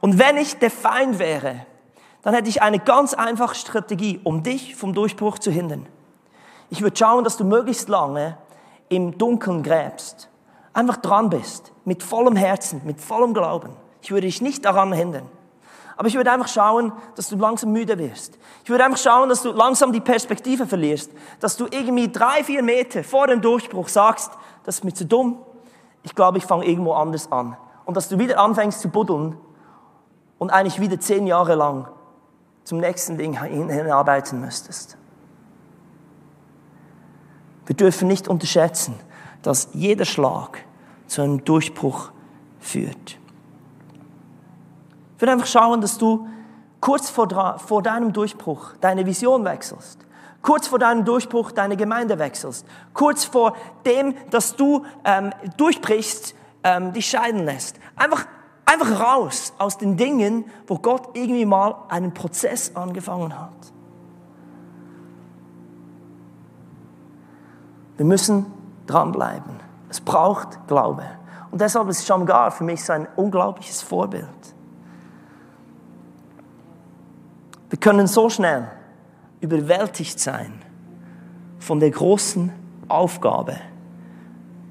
Und 0.00 0.18
wenn 0.18 0.36
ich 0.36 0.58
der 0.58 0.72
Feind 0.72 1.20
wäre, 1.20 1.64
dann 2.22 2.34
hätte 2.34 2.48
ich 2.48 2.60
eine 2.60 2.80
ganz 2.80 3.14
einfache 3.14 3.54
Strategie, 3.54 4.20
um 4.24 4.42
dich 4.42 4.74
vom 4.74 4.94
Durchbruch 4.94 5.38
zu 5.38 5.52
hindern. 5.52 5.86
Ich 6.70 6.82
würde 6.82 6.96
schauen, 6.96 7.22
dass 7.22 7.36
du 7.36 7.44
möglichst 7.44 7.88
lange 7.88 8.36
im 8.88 9.18
Dunkeln 9.18 9.62
gräbst. 9.62 10.28
Einfach 10.72 10.96
dran 10.98 11.30
bist, 11.30 11.72
mit 11.84 12.02
vollem 12.02 12.36
Herzen, 12.36 12.82
mit 12.84 13.00
vollem 13.00 13.34
Glauben. 13.34 13.70
Ich 14.02 14.10
würde 14.10 14.26
dich 14.26 14.40
nicht 14.40 14.64
daran 14.64 14.92
hindern. 14.92 15.28
Aber 15.96 16.08
ich 16.08 16.14
würde 16.14 16.30
einfach 16.30 16.48
schauen, 16.48 16.92
dass 17.14 17.28
du 17.28 17.36
langsam 17.36 17.72
müde 17.72 17.98
wirst. 17.98 18.38
Ich 18.64 18.70
würde 18.70 18.84
einfach 18.84 18.98
schauen, 18.98 19.30
dass 19.30 19.42
du 19.42 19.52
langsam 19.52 19.92
die 19.92 20.00
Perspektive 20.00 20.66
verlierst. 20.66 21.10
Dass 21.40 21.56
du 21.56 21.66
irgendwie 21.70 22.12
drei, 22.12 22.44
vier 22.44 22.62
Meter 22.62 23.02
vor 23.02 23.26
dem 23.26 23.40
Durchbruch 23.40 23.88
sagst, 23.88 24.30
das 24.64 24.76
ist 24.76 24.84
mir 24.84 24.92
zu 24.92 25.06
dumm. 25.06 25.38
Ich 26.02 26.14
glaube, 26.14 26.38
ich 26.38 26.44
fange 26.44 26.66
irgendwo 26.66 26.92
anders 26.92 27.32
an. 27.32 27.56
Und 27.86 27.96
dass 27.96 28.08
du 28.08 28.18
wieder 28.18 28.38
anfängst 28.38 28.80
zu 28.80 28.90
buddeln 28.90 29.38
und 30.38 30.50
eigentlich 30.50 30.80
wieder 30.80 31.00
zehn 31.00 31.26
Jahre 31.26 31.54
lang 31.54 31.88
zum 32.64 32.78
nächsten 32.78 33.16
Ding 33.16 33.40
hinarbeiten 33.40 34.40
müsstest. 34.40 34.98
Wir 37.66 37.76
dürfen 37.76 38.08
nicht 38.08 38.28
unterschätzen, 38.28 38.94
dass 39.42 39.68
jeder 39.72 40.04
Schlag 40.04 40.64
zu 41.06 41.22
einem 41.22 41.44
Durchbruch 41.44 42.10
führt. 42.60 43.18
Ich 45.16 45.22
will 45.22 45.28
einfach 45.28 45.46
schauen, 45.46 45.80
dass 45.80 45.98
du 45.98 46.28
kurz 46.80 47.10
vor, 47.10 47.58
vor 47.58 47.82
deinem 47.82 48.12
Durchbruch 48.12 48.74
deine 48.80 49.06
Vision 49.06 49.44
wechselst. 49.44 49.98
Kurz 50.42 50.68
vor 50.68 50.78
deinem 50.78 51.04
Durchbruch 51.04 51.50
deine 51.50 51.76
Gemeinde 51.76 52.18
wechselst. 52.18 52.66
Kurz 52.92 53.24
vor 53.24 53.56
dem, 53.84 54.14
dass 54.30 54.54
du 54.54 54.84
ähm, 55.04 55.32
durchbrichst, 55.56 56.34
ähm, 56.62 56.92
dich 56.92 57.06
scheiden 57.06 57.44
lässt. 57.44 57.80
Einfach, 57.96 58.26
einfach 58.64 59.00
raus 59.00 59.54
aus 59.58 59.78
den 59.78 59.96
Dingen, 59.96 60.44
wo 60.68 60.78
Gott 60.78 61.16
irgendwie 61.16 61.46
mal 61.46 61.74
einen 61.88 62.14
Prozess 62.14 62.76
angefangen 62.76 63.36
hat. 63.36 63.72
Wir 67.96 68.04
müssen 68.04 68.46
dranbleiben. 68.86 69.60
Es 69.88 70.00
braucht 70.00 70.66
Glaube. 70.66 71.04
Und 71.50 71.60
deshalb 71.60 71.88
ist 71.88 72.06
Shamgar 72.06 72.50
für 72.50 72.64
mich 72.64 72.84
so 72.84 72.92
ein 72.92 73.06
unglaubliches 73.16 73.82
Vorbild. 73.82 74.26
Wir 77.70 77.78
können 77.78 78.06
so 78.06 78.28
schnell 78.28 78.70
überwältigt 79.40 80.20
sein 80.20 80.52
von 81.58 81.80
der 81.80 81.90
großen 81.90 82.52
Aufgabe, 82.88 83.56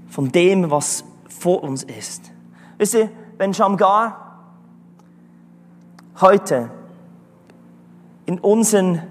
von 0.08 0.32
dem, 0.32 0.72
was 0.72 1.04
vor 1.28 1.64
uns 1.64 1.84
ist. 1.84 2.32
Wisst 2.78 2.94
ihr, 2.94 3.10
wenn 3.38 3.54
Shamgar 3.54 4.40
heute 6.22 6.70
in, 8.26 8.40
unseren, 8.40 9.02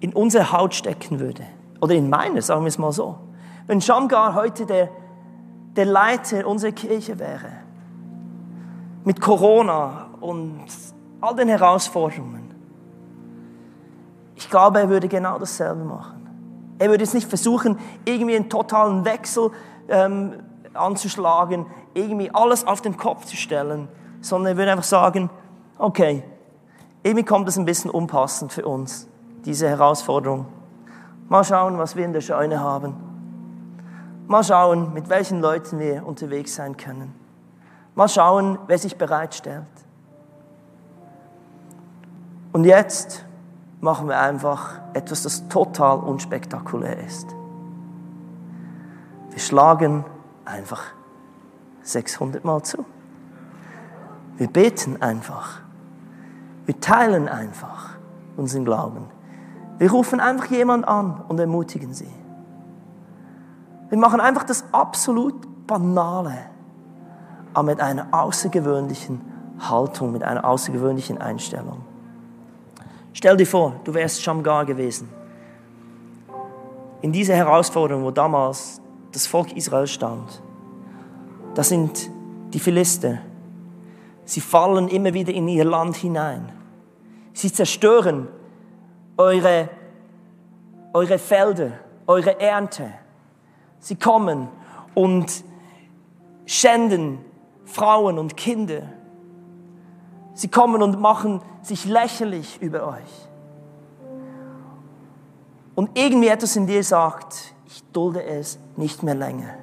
in 0.00 0.12
unsere 0.12 0.52
Haut 0.52 0.74
stecken 0.74 1.20
würde, 1.20 1.44
oder 1.84 1.94
in 1.94 2.08
meine, 2.08 2.40
sagen 2.40 2.62
wir 2.62 2.68
es 2.68 2.78
mal 2.78 2.92
so, 2.92 3.18
wenn 3.66 3.82
Shamgar 3.82 4.34
heute 4.34 4.64
der, 4.64 4.88
der 5.76 5.84
Leiter 5.84 6.46
unserer 6.46 6.72
Kirche 6.72 7.18
wäre, 7.18 7.52
mit 9.04 9.20
Corona 9.20 10.06
und 10.22 10.64
all 11.20 11.36
den 11.36 11.48
Herausforderungen, 11.48 12.54
ich 14.34 14.48
glaube, 14.48 14.80
er 14.80 14.88
würde 14.88 15.08
genau 15.08 15.38
dasselbe 15.38 15.84
machen. 15.84 16.74
Er 16.78 16.88
würde 16.88 17.04
jetzt 17.04 17.12
nicht 17.12 17.28
versuchen, 17.28 17.78
irgendwie 18.06 18.34
einen 18.34 18.48
totalen 18.48 19.04
Wechsel 19.04 19.50
ähm, 19.88 20.32
anzuschlagen, 20.72 21.66
irgendwie 21.92 22.30
alles 22.32 22.66
auf 22.66 22.80
den 22.80 22.96
Kopf 22.96 23.26
zu 23.26 23.36
stellen, 23.36 23.88
sondern 24.22 24.54
er 24.54 24.56
würde 24.56 24.72
einfach 24.72 24.84
sagen, 24.84 25.28
okay, 25.76 26.22
irgendwie 27.02 27.26
kommt 27.26 27.46
es 27.46 27.58
ein 27.58 27.66
bisschen 27.66 27.90
unpassend 27.90 28.54
für 28.54 28.64
uns, 28.64 29.06
diese 29.44 29.68
Herausforderung. 29.68 30.46
Mal 31.28 31.44
schauen, 31.44 31.78
was 31.78 31.96
wir 31.96 32.04
in 32.04 32.12
der 32.12 32.20
Scheune 32.20 32.60
haben. 32.60 32.94
Mal 34.26 34.44
schauen, 34.44 34.92
mit 34.92 35.08
welchen 35.08 35.40
Leuten 35.40 35.78
wir 35.78 36.06
unterwegs 36.06 36.54
sein 36.54 36.76
können. 36.76 37.14
Mal 37.94 38.08
schauen, 38.08 38.58
wer 38.66 38.78
sich 38.78 38.96
bereitstellt. 38.96 39.64
Und 42.52 42.64
jetzt 42.64 43.24
machen 43.80 44.08
wir 44.08 44.18
einfach 44.18 44.80
etwas, 44.94 45.22
das 45.22 45.48
total 45.48 45.98
unspektakulär 45.98 46.98
ist. 47.04 47.28
Wir 49.30 49.40
schlagen 49.40 50.04
einfach 50.44 50.82
600 51.82 52.44
Mal 52.44 52.62
zu. 52.62 52.84
Wir 54.36 54.48
beten 54.48 55.02
einfach. 55.02 55.60
Wir 56.66 56.80
teilen 56.80 57.28
einfach 57.28 57.90
unseren 58.36 58.64
Glauben. 58.64 59.06
Wir 59.78 59.90
rufen 59.90 60.20
einfach 60.20 60.46
jemand 60.50 60.86
an 60.86 61.22
und 61.28 61.38
ermutigen 61.38 61.92
sie. 61.92 62.08
Wir 63.88 63.98
machen 63.98 64.20
einfach 64.20 64.44
das 64.44 64.64
absolut 64.72 65.66
Banale, 65.66 66.34
aber 67.52 67.64
mit 67.64 67.80
einer 67.80 68.08
außergewöhnlichen 68.12 69.20
Haltung, 69.58 70.12
mit 70.12 70.22
einer 70.22 70.44
außergewöhnlichen 70.44 71.18
Einstellung. 71.18 71.82
Stell 73.12 73.36
dir 73.36 73.46
vor, 73.46 73.74
du 73.84 73.94
wärst 73.94 74.22
Shamgar 74.22 74.64
gewesen. 74.64 75.08
In 77.00 77.12
dieser 77.12 77.34
Herausforderung, 77.34 78.04
wo 78.04 78.10
damals 78.10 78.80
das 79.12 79.26
Volk 79.26 79.52
Israel 79.56 79.86
stand, 79.86 80.42
da 81.54 81.62
sind 81.62 82.10
die 82.52 82.58
Philister. 82.58 83.18
Sie 84.24 84.40
fallen 84.40 84.88
immer 84.88 85.14
wieder 85.14 85.32
in 85.32 85.46
ihr 85.48 85.64
Land 85.64 85.96
hinein. 85.96 86.50
Sie 87.32 87.52
zerstören 87.52 88.28
eure, 89.16 89.68
eure 90.92 91.18
Felder, 91.18 91.72
eure 92.06 92.40
Ernte. 92.40 92.92
Sie 93.78 93.96
kommen 93.96 94.48
und 94.94 95.44
schänden 96.46 97.18
Frauen 97.64 98.18
und 98.18 98.36
Kinder. 98.36 98.82
Sie 100.34 100.48
kommen 100.48 100.82
und 100.82 101.00
machen 101.00 101.40
sich 101.62 101.84
lächerlich 101.84 102.60
über 102.60 102.86
euch. 102.86 103.28
Und 105.74 105.98
irgendwie 105.98 106.28
etwas 106.28 106.56
in 106.56 106.66
dir 106.66 106.82
sagt, 106.84 107.54
ich 107.66 107.82
dulde 107.92 108.22
es 108.22 108.58
nicht 108.76 109.02
mehr 109.02 109.14
länger. 109.14 109.54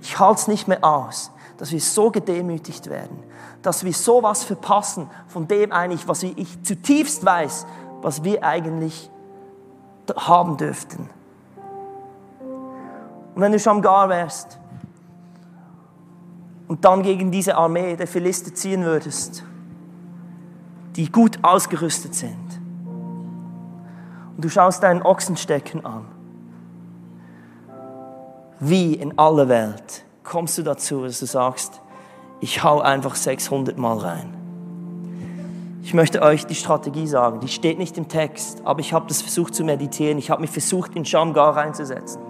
Ich 0.00 0.18
halte 0.18 0.40
es 0.40 0.48
nicht 0.48 0.68
mehr 0.68 0.84
aus, 0.84 1.30
dass 1.58 1.72
wir 1.72 1.80
so 1.80 2.10
gedemütigt 2.10 2.88
werden, 2.88 3.22
dass 3.62 3.84
wir 3.84 3.92
sowas 3.92 4.44
verpassen 4.44 5.08
von 5.28 5.48
dem 5.48 5.72
eigentlich, 5.72 6.06
was 6.08 6.22
ich 6.22 6.62
zutiefst 6.62 7.24
weiß, 7.24 7.66
was 8.04 8.22
wir 8.22 8.44
eigentlich 8.44 9.10
haben 10.14 10.58
dürften. 10.58 11.08
Und 13.34 13.40
wenn 13.40 13.50
du 13.50 13.58
Shamgar 13.58 14.10
wärst 14.10 14.58
und 16.68 16.84
dann 16.84 17.02
gegen 17.02 17.30
diese 17.30 17.56
Armee 17.56 17.96
der 17.96 18.06
Philister 18.06 18.54
ziehen 18.54 18.84
würdest, 18.84 19.42
die 20.96 21.10
gut 21.10 21.38
ausgerüstet 21.42 22.14
sind. 22.14 22.60
Und 24.36 24.44
du 24.44 24.50
schaust 24.50 24.82
deinen 24.82 25.00
Ochsenstecken 25.00 25.86
an. 25.86 26.04
Wie 28.60 28.92
in 28.92 29.18
aller 29.18 29.48
Welt 29.48 30.04
kommst 30.24 30.58
du 30.58 30.62
dazu, 30.62 31.02
dass 31.04 31.20
du 31.20 31.26
sagst, 31.26 31.80
ich 32.40 32.62
hau 32.62 32.82
einfach 32.82 33.14
600 33.14 33.78
Mal 33.78 33.96
rein. 33.96 34.33
Ich 35.84 35.92
möchte 35.92 36.22
euch 36.22 36.46
die 36.46 36.54
Strategie 36.54 37.06
sagen, 37.06 37.40
die 37.40 37.48
steht 37.48 37.76
nicht 37.76 37.98
im 37.98 38.08
Text, 38.08 38.62
aber 38.64 38.80
ich 38.80 38.94
habe 38.94 39.04
das 39.06 39.20
versucht 39.20 39.54
zu 39.54 39.64
meditieren, 39.64 40.16
ich 40.16 40.30
habe 40.30 40.40
mich 40.40 40.50
versucht 40.50 40.96
in 40.96 41.04
Shamgar 41.04 41.54
reinzusetzen. 41.54 42.22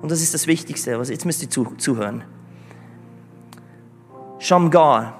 Und 0.00 0.12
das 0.12 0.22
ist 0.22 0.32
das 0.32 0.46
Wichtigste, 0.46 0.96
was 0.96 1.10
jetzt 1.10 1.26
müsst 1.26 1.42
ihr 1.42 1.50
zuhören. 1.50 2.22
Shamgar 4.38 5.18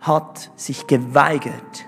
hat 0.00 0.50
sich 0.56 0.88
geweigert, 0.88 1.86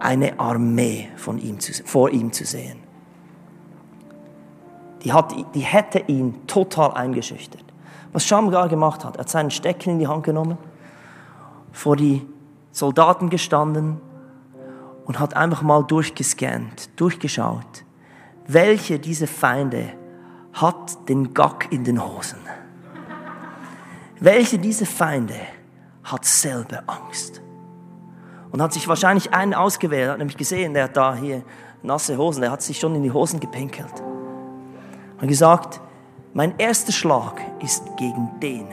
eine 0.00 0.40
Armee 0.40 1.08
von 1.14 1.38
ihm 1.38 1.60
zu, 1.60 1.72
vor 1.84 2.10
ihm 2.10 2.32
zu 2.32 2.44
sehen. 2.44 2.80
Die, 5.04 5.12
hat, 5.12 5.32
die 5.54 5.60
hätte 5.60 6.00
ihn 6.08 6.48
total 6.48 6.94
eingeschüchtert. 6.94 7.64
Was 8.12 8.26
Shamgar 8.26 8.68
gemacht 8.68 9.04
hat, 9.04 9.14
er 9.14 9.20
hat 9.20 9.28
seinen 9.28 9.52
Stecken 9.52 9.90
in 9.90 9.98
die 10.00 10.08
Hand 10.08 10.24
genommen, 10.24 10.58
vor 11.70 11.94
die 11.94 12.26
Soldaten 12.72 13.30
gestanden 13.30 14.00
und 15.04 15.18
hat 15.18 15.34
einfach 15.34 15.62
mal 15.62 15.82
durchgescannt, 15.82 16.90
durchgeschaut, 16.96 17.84
welche 18.46 18.98
dieser 18.98 19.26
Feinde 19.26 19.92
hat 20.52 21.08
den 21.08 21.34
Gack 21.34 21.68
in 21.70 21.84
den 21.84 22.04
Hosen? 22.04 22.38
Welche 24.18 24.58
dieser 24.58 24.86
Feinde 24.86 25.34
hat 26.04 26.24
selber 26.24 26.82
Angst? 26.86 27.40
Und 28.50 28.60
hat 28.60 28.72
sich 28.72 28.88
wahrscheinlich 28.88 29.32
einen 29.32 29.54
ausgewählt, 29.54 30.10
hat 30.10 30.18
nämlich 30.18 30.36
gesehen, 30.36 30.74
der 30.74 30.84
hat 30.84 30.96
da 30.96 31.14
hier 31.14 31.42
nasse 31.82 32.18
Hosen, 32.18 32.42
der 32.42 32.50
hat 32.50 32.62
sich 32.62 32.78
schon 32.78 32.94
in 32.94 33.02
die 33.02 33.12
Hosen 33.12 33.40
gepinkelt. 33.40 34.02
Und 35.20 35.28
gesagt, 35.28 35.80
mein 36.34 36.58
erster 36.58 36.92
Schlag 36.92 37.40
ist 37.62 37.84
gegen 37.96 38.28
den. 38.40 38.66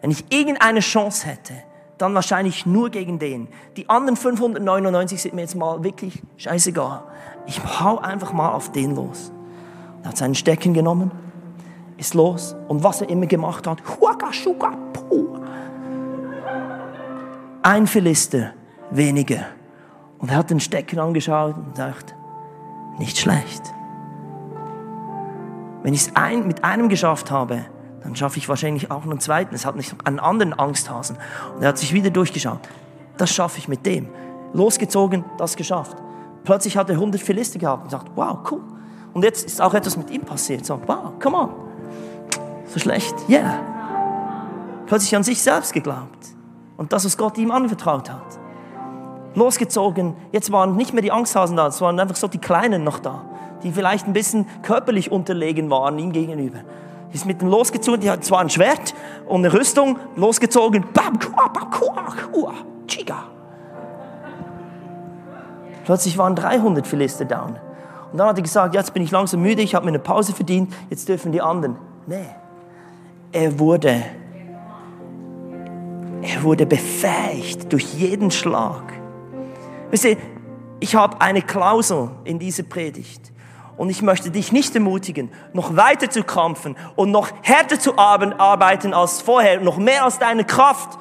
Wenn 0.00 0.10
ich 0.10 0.24
irgendeine 0.30 0.80
Chance 0.80 1.26
hätte, 1.26 1.54
dann 2.02 2.14
wahrscheinlich 2.14 2.66
nur 2.66 2.90
gegen 2.90 3.18
den. 3.18 3.48
Die 3.76 3.88
anderen 3.88 4.16
599 4.16 5.22
sind 5.22 5.34
mir 5.34 5.42
jetzt 5.42 5.54
mal 5.54 5.82
wirklich 5.84 6.22
scheißegal. 6.36 7.04
Ich 7.46 7.62
hau 7.80 7.98
einfach 7.98 8.32
mal 8.32 8.50
auf 8.50 8.72
den 8.72 8.94
los. 8.94 9.32
Er 10.02 10.10
hat 10.10 10.16
seinen 10.16 10.34
Stecken 10.34 10.74
genommen, 10.74 11.12
ist 11.96 12.14
los 12.14 12.56
und 12.68 12.82
was 12.82 13.00
er 13.00 13.08
immer 13.08 13.26
gemacht 13.26 13.66
hat, 13.66 13.78
ein 17.62 17.86
Philister 17.86 18.52
weniger. 18.90 19.46
Und 20.18 20.30
er 20.30 20.36
hat 20.36 20.50
den 20.50 20.60
Stecken 20.60 20.98
angeschaut 20.98 21.56
und 21.56 21.76
sagt, 21.76 22.14
nicht 22.98 23.18
schlecht. 23.18 23.62
Wenn 25.82 25.94
ich 25.94 26.08
es 26.08 26.16
ein, 26.16 26.46
mit 26.46 26.64
einem 26.64 26.88
geschafft 26.88 27.30
habe, 27.30 27.64
dann 28.02 28.16
schaffe 28.16 28.38
ich 28.38 28.48
wahrscheinlich 28.48 28.90
auch 28.90 29.04
einen 29.04 29.20
zweiten. 29.20 29.54
Es 29.54 29.64
hat 29.64 29.76
nicht 29.76 29.94
einen 30.04 30.18
anderen 30.18 30.52
Angsthasen. 30.52 31.16
Und 31.54 31.62
er 31.62 31.68
hat 31.68 31.78
sich 31.78 31.92
wieder 31.92 32.10
durchgeschaut. 32.10 32.60
Das 33.16 33.30
schaffe 33.30 33.58
ich 33.58 33.68
mit 33.68 33.86
dem. 33.86 34.08
Losgezogen, 34.52 35.24
das 35.38 35.56
geschafft. 35.56 35.96
Plötzlich 36.44 36.76
hat 36.76 36.90
er 36.90 36.96
100 36.96 37.20
Philister 37.20 37.58
gehabt 37.58 37.84
und 37.84 37.90
sagt, 37.90 38.10
wow, 38.14 38.38
cool. 38.50 38.60
Und 39.14 39.24
jetzt 39.24 39.44
ist 39.46 39.60
auch 39.60 39.74
etwas 39.74 39.96
mit 39.96 40.10
ihm 40.10 40.22
passiert. 40.22 40.66
So, 40.66 40.80
wow, 40.86 41.12
come 41.20 41.36
on. 41.36 41.50
So 42.66 42.80
schlecht, 42.80 43.14
yeah. 43.28 43.60
Plötzlich 44.86 45.14
an 45.14 45.22
sich 45.22 45.40
selbst 45.40 45.72
geglaubt. 45.72 46.28
Und 46.76 46.92
das, 46.92 47.04
was 47.04 47.16
Gott 47.16 47.38
ihm 47.38 47.50
anvertraut 47.50 48.10
hat. 48.10 48.38
Losgezogen, 49.34 50.14
jetzt 50.32 50.50
waren 50.50 50.76
nicht 50.76 50.92
mehr 50.92 51.02
die 51.02 51.12
Angsthasen 51.12 51.56
da, 51.56 51.68
es 51.68 51.80
waren 51.80 51.98
einfach 52.00 52.16
so 52.16 52.28
die 52.28 52.38
Kleinen 52.38 52.84
noch 52.84 52.98
da, 52.98 53.24
die 53.62 53.72
vielleicht 53.72 54.06
ein 54.06 54.12
bisschen 54.12 54.46
körperlich 54.62 55.10
unterlegen 55.10 55.70
waren 55.70 55.98
ihm 55.98 56.12
gegenüber 56.12 56.60
ist 57.12 57.26
mit 57.26 57.40
dem 57.40 57.48
losgezogen, 57.48 58.00
die 58.00 58.10
hat 58.10 58.24
zwar 58.24 58.40
ein 58.40 58.50
Schwert 58.50 58.94
und 59.26 59.44
eine 59.44 59.52
Rüstung, 59.52 59.98
losgezogen, 60.16 60.84
bam, 60.92 61.18
kua, 61.18 61.48
bam, 61.48 61.70
kua, 61.70 62.14
kua, 62.32 62.54
chiga. 62.86 63.24
Plötzlich 65.84 66.16
waren 66.16 66.34
300 66.36 66.86
Philister 66.86 67.24
down. 67.24 67.56
Und 68.12 68.18
dann 68.18 68.28
hat 68.28 68.36
er 68.36 68.42
gesagt, 68.42 68.74
jetzt 68.74 68.94
bin 68.94 69.02
ich 69.02 69.10
langsam 69.10 69.42
müde, 69.42 69.62
ich 69.62 69.74
habe 69.74 69.84
mir 69.84 69.90
eine 69.90 69.98
Pause 69.98 70.32
verdient, 70.32 70.72
jetzt 70.90 71.08
dürfen 71.08 71.32
die 71.32 71.40
anderen. 71.40 71.76
Nee, 72.06 72.26
er 73.32 73.58
wurde, 73.58 74.02
er 76.20 76.42
wurde 76.42 76.66
befähigt 76.66 77.72
durch 77.72 77.94
jeden 77.94 78.30
Schlag. 78.30 78.92
Wisst 79.90 80.04
ihr, 80.04 80.16
ich 80.80 80.94
habe 80.94 81.20
eine 81.20 81.42
Klausel 81.42 82.10
in 82.24 82.38
dieser 82.38 82.64
Predigt. 82.64 83.31
Und 83.82 83.90
ich 83.90 84.00
möchte 84.00 84.30
dich 84.30 84.52
nicht 84.52 84.76
ermutigen, 84.76 85.32
noch 85.54 85.74
weiter 85.74 86.08
zu 86.08 86.22
kämpfen 86.22 86.76
und 86.94 87.10
noch 87.10 87.30
härter 87.42 87.80
zu 87.80 87.98
arbeiten 87.98 88.94
als 88.94 89.20
vorher, 89.20 89.60
noch 89.60 89.76
mehr 89.76 90.04
als 90.04 90.20
deine 90.20 90.44
Kraft 90.44 91.00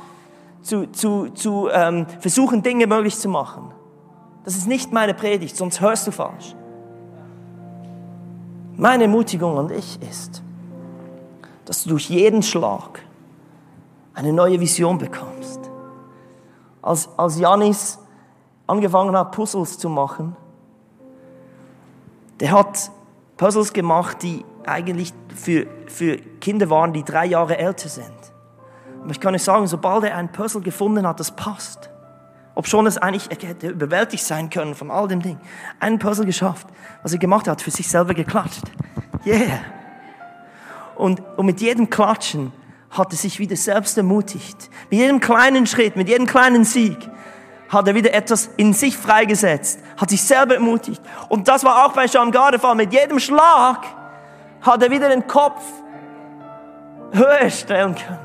zu, 0.63 0.91
zu, 0.91 1.29
zu 1.29 1.69
ähm, 1.71 2.07
versuchen, 2.21 2.63
Dinge 2.63 2.87
möglich 2.87 3.15
zu 3.19 3.29
machen. 3.29 3.71
Das 4.45 4.55
ist 4.55 4.67
nicht 4.67 4.91
meine 4.91 5.13
Predigt, 5.13 5.55
sonst 5.55 5.79
hörst 5.79 6.07
du 6.07 6.11
falsch. 6.11 6.55
Meine 8.77 9.03
Ermutigung 9.03 9.59
an 9.59 9.67
dich 9.67 9.99
ist, 10.01 10.41
dass 11.65 11.83
du 11.83 11.91
durch 11.91 12.09
jeden 12.09 12.41
Schlag 12.41 13.03
eine 14.15 14.33
neue 14.33 14.59
Vision 14.59 14.97
bekommst. 14.97 15.69
Als, 16.81 17.07
als 17.15 17.37
Janis 17.37 17.99
angefangen 18.65 19.15
hat, 19.15 19.33
Puzzles 19.33 19.77
zu 19.77 19.87
machen, 19.87 20.35
der 22.41 22.51
hat 22.51 22.91
Puzzles 23.37 23.71
gemacht, 23.71 24.17
die 24.23 24.43
eigentlich 24.65 25.13
für, 25.35 25.67
für 25.87 26.17
Kinder 26.17 26.69
waren, 26.69 26.91
die 26.91 27.03
drei 27.03 27.25
Jahre 27.25 27.57
älter 27.57 27.87
sind. 27.87 28.11
Aber 29.01 29.11
ich 29.11 29.19
kann 29.19 29.33
euch 29.33 29.43
sagen, 29.43 29.65
sobald 29.67 30.03
er 30.03 30.17
ein 30.17 30.31
Puzzle 30.31 30.61
gefunden 30.61 31.07
hat, 31.07 31.19
das 31.19 31.31
passt, 31.31 31.89
ob 32.53 32.67
schon 32.67 32.85
es 32.85 32.97
eigentlich, 32.97 33.29
er 33.31 33.49
hätte 33.49 33.69
überwältigt 33.69 34.23
sein 34.23 34.49
können 34.49 34.75
von 34.75 34.91
all 34.91 35.07
dem 35.07 35.21
Ding, 35.21 35.39
ein 35.79 35.97
Puzzle 35.97 36.25
geschafft, 36.25 36.67
was 37.01 37.13
er 37.13 37.19
gemacht 37.19 37.47
hat, 37.47 37.61
für 37.61 37.71
sich 37.71 37.87
selber 37.87 38.13
geklatscht. 38.13 38.63
Yeah. 39.25 39.59
Und, 40.95 41.21
und 41.37 41.45
mit 41.45 41.61
jedem 41.61 41.89
Klatschen 41.89 42.51
hat 42.89 43.13
er 43.13 43.17
sich 43.17 43.39
wieder 43.39 43.55
selbst 43.55 43.97
ermutigt. 43.97 44.69
Mit 44.89 44.99
jedem 44.99 45.19
kleinen 45.19 45.65
Schritt, 45.65 45.95
mit 45.95 46.09
jedem 46.09 46.25
kleinen 46.25 46.65
Sieg 46.65 46.97
hat 47.71 47.87
er 47.87 47.95
wieder 47.95 48.13
etwas 48.13 48.49
in 48.57 48.73
sich 48.73 48.97
freigesetzt, 48.97 49.79
hat 49.95 50.09
sich 50.09 50.21
selber 50.21 50.55
ermutigt. 50.55 51.01
Und 51.29 51.47
das 51.47 51.63
war 51.63 51.85
auch 51.85 51.93
bei 51.93 52.05
Shamgar 52.07 52.51
der 52.51 52.59
Fall. 52.59 52.75
Mit 52.75 52.91
jedem 52.91 53.17
Schlag 53.17 53.85
hat 54.61 54.83
er 54.83 54.91
wieder 54.91 55.07
den 55.07 55.25
Kopf 55.25 55.63
höher 57.13 57.49
stellen 57.49 57.95
können. 57.95 58.19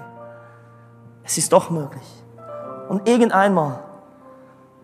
Es 1.22 1.38
ist 1.38 1.52
doch 1.52 1.70
möglich. 1.70 2.02
Und 2.88 3.08
irgendeinmal 3.08 3.84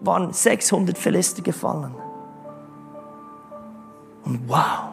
waren 0.01 0.33
600 0.33 0.97
Philister 0.97 1.43
gefallen. 1.43 1.95
Und 4.25 4.49
wow, 4.49 4.93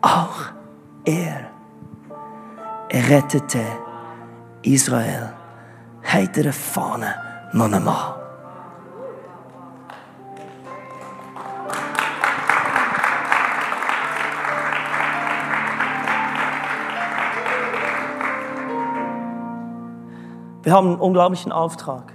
auch 0.00 0.40
er 1.04 1.50
errettete 2.88 3.60
Israel. 4.62 5.34
Heitere 6.02 6.52
Fahne 6.52 7.29
någon 7.52 7.74
einmal. 7.74 8.20
Wir 20.62 20.74
haben 20.74 20.88
einen 20.88 21.00
unglaublichen 21.00 21.52
Auftrag. 21.52 22.12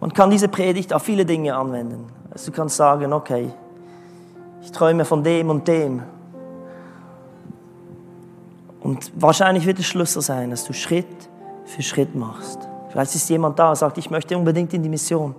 Man 0.00 0.12
kann 0.12 0.28
diese 0.28 0.48
Predigt 0.48 0.92
auf 0.92 1.02
viele 1.02 1.24
Dinge 1.24 1.56
anwenden. 1.56 2.08
Also 2.30 2.50
du 2.50 2.56
kannst 2.56 2.76
sagen, 2.76 3.12
okay, 3.12 3.50
ich 4.60 4.72
träume 4.72 5.04
von 5.04 5.22
dem 5.22 5.48
und 5.48 5.66
dem. 5.66 6.02
Und 8.80 9.12
wahrscheinlich 9.16 9.64
wird 9.64 9.78
der 9.78 9.84
Schlüssel 9.84 10.20
sein, 10.20 10.50
dass 10.50 10.64
du 10.64 10.74
Schritt 10.74 11.06
für 11.64 11.82
Schritt 11.82 12.14
machst. 12.14 12.68
Vielleicht 12.94 13.16
ist 13.16 13.28
jemand 13.28 13.58
da, 13.58 13.70
und 13.70 13.74
sagt, 13.74 13.98
ich 13.98 14.08
möchte 14.08 14.38
unbedingt 14.38 14.72
in 14.72 14.80
die 14.80 14.88
Mission. 14.88 15.34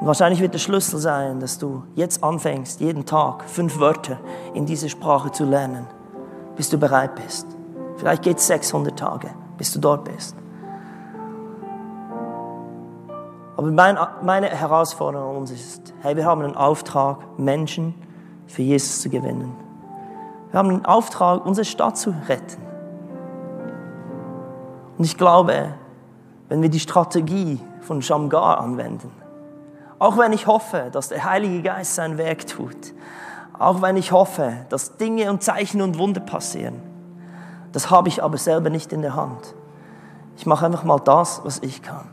Und 0.00 0.06
wahrscheinlich 0.06 0.40
wird 0.40 0.54
der 0.54 0.60
Schlüssel 0.60 1.00
sein, 1.00 1.40
dass 1.40 1.58
du 1.58 1.82
jetzt 1.96 2.22
anfängst, 2.22 2.78
jeden 2.78 3.04
Tag 3.04 3.42
fünf 3.50 3.80
Wörter 3.80 4.18
in 4.54 4.66
dieser 4.66 4.88
Sprache 4.88 5.32
zu 5.32 5.44
lernen, 5.44 5.88
bis 6.54 6.70
du 6.70 6.78
bereit 6.78 7.16
bist. 7.16 7.48
Vielleicht 7.96 8.22
geht 8.22 8.38
es 8.38 8.46
600 8.46 8.96
Tage, 8.96 9.30
bis 9.58 9.72
du 9.72 9.80
dort 9.80 10.04
bist. 10.04 10.36
Aber 13.56 13.68
mein, 13.68 13.98
meine 14.22 14.46
Herausforderung 14.46 15.30
an 15.30 15.36
uns 15.38 15.50
ist, 15.50 15.92
hey, 16.02 16.14
wir 16.14 16.24
haben 16.24 16.40
einen 16.42 16.54
Auftrag, 16.54 17.36
Menschen 17.36 17.96
für 18.46 18.62
Jesus 18.62 19.02
zu 19.02 19.10
gewinnen. 19.10 19.56
Wir 20.52 20.58
haben 20.60 20.68
einen 20.68 20.84
Auftrag, 20.84 21.44
unsere 21.44 21.64
Stadt 21.64 21.98
zu 21.98 22.14
retten. 22.28 22.62
Und 24.98 25.04
ich 25.04 25.18
glaube, 25.18 25.74
wenn 26.50 26.60
wir 26.60 26.68
die 26.68 26.80
Strategie 26.80 27.60
von 27.80 28.02
Shamgar 28.02 28.58
anwenden. 28.58 29.10
Auch 30.00 30.18
wenn 30.18 30.32
ich 30.32 30.46
hoffe, 30.46 30.88
dass 30.90 31.08
der 31.08 31.24
Heilige 31.24 31.62
Geist 31.62 31.94
sein 31.94 32.18
Werk 32.18 32.46
tut. 32.46 32.92
Auch 33.58 33.80
wenn 33.82 33.96
ich 33.96 34.12
hoffe, 34.12 34.66
dass 34.68 34.96
Dinge 34.96 35.30
und 35.30 35.42
Zeichen 35.42 35.80
und 35.80 35.96
Wunder 35.96 36.20
passieren. 36.20 36.82
Das 37.72 37.90
habe 37.90 38.08
ich 38.08 38.22
aber 38.22 38.36
selber 38.36 38.68
nicht 38.68 38.92
in 38.92 39.00
der 39.00 39.14
Hand. 39.14 39.54
Ich 40.36 40.44
mache 40.44 40.66
einfach 40.66 40.82
mal 40.82 40.98
das, 40.98 41.40
was 41.44 41.60
ich 41.60 41.82
kann. 41.82 42.08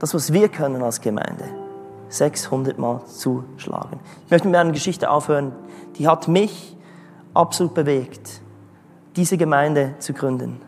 Das, 0.00 0.14
was 0.14 0.32
wir 0.32 0.48
können 0.48 0.82
als 0.82 1.00
Gemeinde. 1.00 1.44
600 2.08 2.76
Mal 2.76 3.04
zuschlagen. 3.04 4.00
Ich 4.24 4.30
möchte 4.32 4.48
mit 4.48 4.56
einer 4.56 4.72
Geschichte 4.72 5.10
aufhören, 5.10 5.52
die 5.96 6.08
hat 6.08 6.26
mich 6.26 6.76
absolut 7.34 7.74
bewegt, 7.74 8.40
diese 9.14 9.36
Gemeinde 9.36 9.94
zu 10.00 10.12
gründen. 10.12 10.60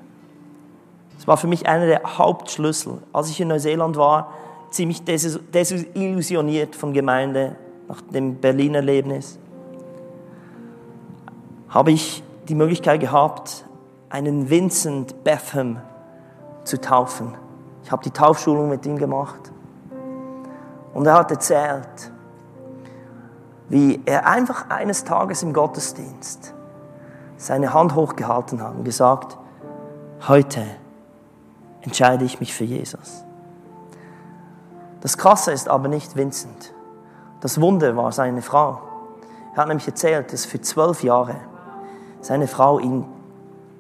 Das 1.20 1.26
war 1.26 1.36
für 1.36 1.48
mich 1.48 1.68
einer 1.68 1.84
der 1.84 2.16
Hauptschlüssel. 2.16 2.94
Als 3.12 3.28
ich 3.28 3.38
in 3.42 3.48
Neuseeland 3.48 3.98
war, 3.98 4.32
ziemlich 4.70 5.04
desillusioniert 5.04 6.74
von 6.74 6.94
Gemeinde 6.94 7.56
nach 7.88 8.00
dem 8.00 8.36
Berliner 8.36 8.76
Erlebnis, 8.76 9.38
habe 11.68 11.90
ich 11.90 12.24
die 12.48 12.54
Möglichkeit 12.54 13.00
gehabt, 13.00 13.66
einen 14.08 14.48
Vincent 14.48 15.22
Betham 15.22 15.82
zu 16.64 16.80
taufen. 16.80 17.34
Ich 17.84 17.92
habe 17.92 18.02
die 18.02 18.12
Taufschulung 18.12 18.70
mit 18.70 18.86
ihm 18.86 18.96
gemacht. 18.96 19.52
Und 20.94 21.06
er 21.06 21.18
hat 21.18 21.30
erzählt, 21.30 22.12
wie 23.68 24.00
er 24.06 24.26
einfach 24.26 24.70
eines 24.70 25.04
Tages 25.04 25.42
im 25.42 25.52
Gottesdienst 25.52 26.54
seine 27.36 27.74
Hand 27.74 27.94
hochgehalten 27.94 28.62
hat 28.62 28.74
und 28.74 28.84
gesagt, 28.84 29.36
heute 30.26 30.62
entscheide 31.82 32.24
ich 32.24 32.40
mich 32.40 32.54
für 32.54 32.64
Jesus. 32.64 33.24
Das 35.00 35.16
Krasse 35.16 35.52
ist 35.52 35.68
aber 35.68 35.88
nicht 35.88 36.16
Vincent. 36.16 36.74
Das 37.40 37.60
Wunder 37.60 37.96
war 37.96 38.12
seine 38.12 38.42
Frau. 38.42 38.80
Er 39.54 39.62
hat 39.62 39.68
nämlich 39.68 39.86
erzählt, 39.86 40.32
dass 40.32 40.44
für 40.44 40.60
zwölf 40.60 41.02
Jahre 41.02 41.36
seine 42.20 42.46
Frau 42.46 42.78
ihn 42.78 43.06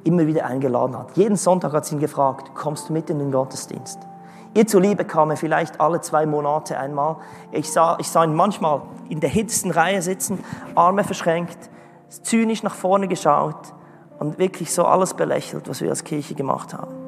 immer 0.04 0.26
wieder 0.26 0.46
eingeladen 0.46 0.98
hat. 0.98 1.16
Jeden 1.16 1.36
Sonntag 1.36 1.72
hat 1.72 1.84
sie 1.84 1.96
ihn 1.96 2.00
gefragt, 2.00 2.54
kommst 2.54 2.88
du 2.88 2.92
mit 2.94 3.10
in 3.10 3.18
den 3.18 3.30
Gottesdienst? 3.30 3.98
Ihr 4.54 4.66
zuliebe 4.66 5.04
kam 5.04 5.30
er 5.30 5.36
vielleicht 5.36 5.80
alle 5.80 6.00
zwei 6.00 6.26
Monate 6.26 6.78
einmal. 6.78 7.16
Ich 7.52 7.70
sah, 7.70 7.96
ich 8.00 8.08
sah 8.08 8.24
ihn 8.24 8.34
manchmal 8.34 8.82
in 9.08 9.20
der 9.20 9.30
hintersten 9.30 9.70
Reihe 9.70 10.02
sitzen, 10.02 10.42
Arme 10.74 11.04
verschränkt, 11.04 11.70
zynisch 12.08 12.62
nach 12.62 12.74
vorne 12.74 13.06
geschaut 13.06 13.74
und 14.18 14.38
wirklich 14.38 14.72
so 14.72 14.84
alles 14.84 15.14
belächelt, 15.14 15.68
was 15.68 15.80
wir 15.82 15.90
als 15.90 16.02
Kirche 16.02 16.34
gemacht 16.34 16.74
haben. 16.74 16.99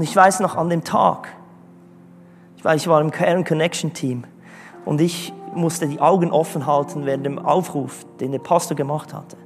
Und 0.00 0.04
ich 0.04 0.16
weiß 0.16 0.40
noch 0.40 0.56
an 0.56 0.70
dem 0.70 0.82
Tag, 0.82 1.28
ich, 2.56 2.64
weiß, 2.64 2.80
ich 2.80 2.88
war 2.88 3.02
im 3.02 3.10
Karen 3.10 3.44
Connection 3.44 3.92
Team 3.92 4.24
und 4.86 4.98
ich 4.98 5.30
musste 5.54 5.86
die 5.86 6.00
Augen 6.00 6.32
offen 6.32 6.64
halten 6.64 7.04
während 7.04 7.26
dem 7.26 7.38
Aufruf, 7.38 8.06
den 8.18 8.32
der 8.32 8.38
Pastor 8.38 8.74
gemacht 8.74 9.12
hatte. 9.12 9.36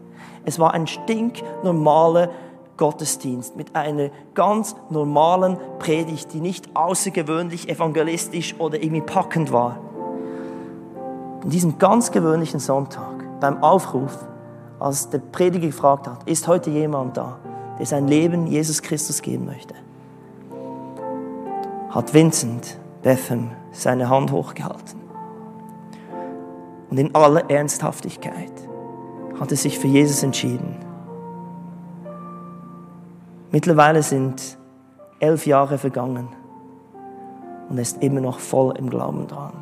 Es 0.45 0.61
war 0.61 0.73
ein 0.73 0.87
stinknormaler 0.87 2.29
Gottesdienst 2.77 3.57
mit 3.57 3.75
einer 3.75 4.11
ganz 4.35 4.77
normalen 4.91 5.57
Predigt, 5.81 6.33
die 6.33 6.41
nicht 6.41 6.77
außergewöhnlich 6.77 7.69
evangelistisch 7.69 8.55
oder 8.61 8.81
irgendwie 8.81 9.03
packend 9.03 9.51
war. 9.51 9.81
In 11.43 11.51
diesem 11.51 11.79
ganz 11.79 12.13
gewöhnlichen 12.13 12.61
Sonntag, 12.61 13.41
beim 13.41 13.61
Aufruf, 13.61 14.17
als 14.79 15.11
der 15.11 15.19
Prediger 15.19 15.67
gefragt 15.67 16.07
hat, 16.07 16.23
ist 16.29 16.47
heute 16.47 16.71
jemand 16.71 17.17
da, 17.17 17.41
der 17.77 17.87
sein 17.87 18.07
Leben 18.07 18.47
Jesus 18.47 18.83
Christus 18.83 19.21
geben 19.21 19.47
möchte, 19.47 19.75
hat 21.95 22.13
Vincent 22.13 22.77
Betham 23.03 23.53
seine 23.71 24.09
Hand 24.09 24.33
hochgehalten. 24.33 25.01
Und 26.91 26.99
in 26.99 27.15
aller 27.15 27.49
Ernsthaftigkeit 27.49 28.53
hat 29.39 29.53
er 29.53 29.57
sich 29.57 29.79
für 29.79 29.87
Jesus 29.87 30.25
entschieden. 30.25 30.77
Mittlerweile 33.53 34.03
sind 34.03 34.59
elf 35.21 35.47
Jahre 35.47 35.79
vergangen 35.79 36.29
und 37.69 37.79
er 37.79 37.83
ist 37.83 38.03
immer 38.03 38.21
noch 38.21 38.41
voll 38.41 38.77
im 38.77 38.91
Glauben 38.91 39.29
dran. 39.29 39.53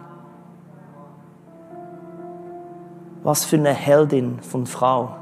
Was 3.22 3.44
für 3.44 3.56
eine 3.56 3.74
Heldin 3.74 4.40
von 4.40 4.64
Frau. 4.64 5.16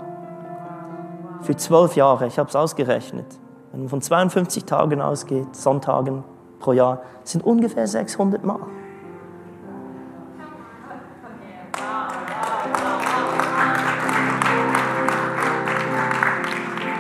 Für 1.43 1.57
zwölf 1.57 1.97
Jahre, 1.97 2.29
ich 2.29 2.39
habe 2.39 2.49
es 2.49 2.57
ausgerechnet. 2.57 3.27
Wenn 3.73 3.81
man 3.81 3.89
von 3.89 4.01
52 4.01 4.65
Tagen 4.65 5.01
ausgeht, 5.01 5.57
Sonntagen 5.57 6.23
pro 6.61 6.73
Jahr, 6.73 7.03
sind 7.25 7.45
ungefähr 7.45 7.87
600 7.87 8.45
Mal. 8.45 8.61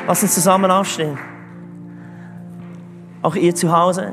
Lass 0.07 0.25
uns 0.25 0.35
zusammen 0.35 0.71
aufstehen. 0.73 1.17
Auch 3.23 3.37
ihr 3.37 3.55
zu 3.55 3.71
Hause. 3.71 4.13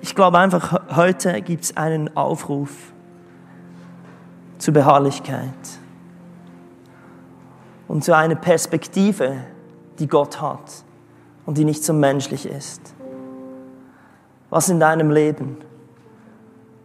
Ich 0.00 0.14
glaube 0.14 0.38
einfach, 0.38 0.94
heute 0.94 1.42
gibt 1.42 1.64
es 1.64 1.76
einen 1.76 2.16
Aufruf 2.16 2.70
zur 4.58 4.74
Beharrlichkeit 4.74 5.48
und 7.88 8.04
zu 8.04 8.14
einer 8.14 8.36
Perspektive, 8.36 9.38
die 9.98 10.06
Gott 10.06 10.40
hat 10.40 10.84
und 11.46 11.58
die 11.58 11.64
nicht 11.64 11.84
so 11.84 11.92
menschlich 11.92 12.46
ist. 12.46 12.94
Was 14.50 14.68
in 14.68 14.80
deinem 14.80 15.10
Leben? 15.10 15.58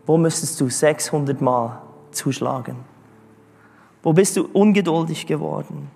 Wo 0.06 0.18
müsstest 0.18 0.60
du 0.60 0.70
600 0.70 1.40
Mal 1.40 1.82
zuschlagen? 2.12 2.78
Wo 4.02 4.14
bist 4.14 4.38
du 4.38 4.48
ungeduldig 4.54 5.28
geworden? 5.28 5.92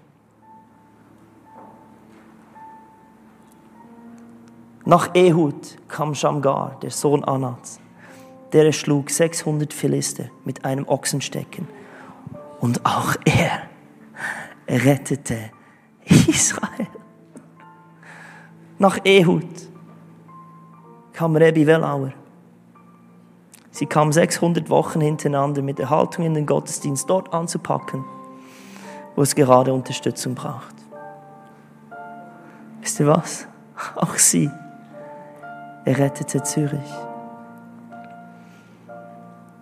Nach 4.86 5.16
Ehud 5.16 5.78
kam 5.88 6.14
Shamgar, 6.14 6.78
der 6.82 6.92
Sohn 6.92 7.24
Anats. 7.24 7.80
Der 8.52 8.66
erschlug 8.66 9.10
600 9.10 9.74
Philister 9.74 10.26
mit 10.44 10.66
einem 10.66 10.88
Ochsenstecken. 10.88 11.68
Und 12.60 12.86
auch 12.86 13.16
er 13.26 13.64
rettete 14.68 15.52
Israel. 16.28 16.88
Nach 18.84 19.00
Ehud 19.06 19.48
kam 21.14 21.38
Rebbe 21.38 21.66
Wellauer. 21.66 22.12
Sie 23.72 23.86
kam 23.86 24.12
600 24.12 24.70
Wochen 24.70 25.00
hintereinander 25.00 25.62
mit 25.62 25.80
der 25.80 25.90
Haltung 25.90 26.26
in 26.26 26.34
den 26.34 26.46
Gottesdienst 26.46 27.10
dort 27.10 27.34
anzupacken, 27.34 28.04
wo 29.16 29.22
es 29.22 29.36
gerade 29.36 29.74
Unterstützung 29.74 30.36
braucht. 30.36 30.76
Wisst 32.82 33.00
ihr 33.00 33.08
was? 33.08 33.48
Auch 33.96 34.16
sie 34.16 34.52
er 35.86 35.98
rettete 35.98 36.44
Zürich. 36.44 36.94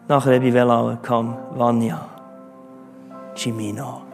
Nach 0.07 0.25
Rebi 0.25 0.51
Wellauer 0.51 0.97
kam 0.99 1.37
Vanya 1.51 2.07
Cimino. 3.35 4.10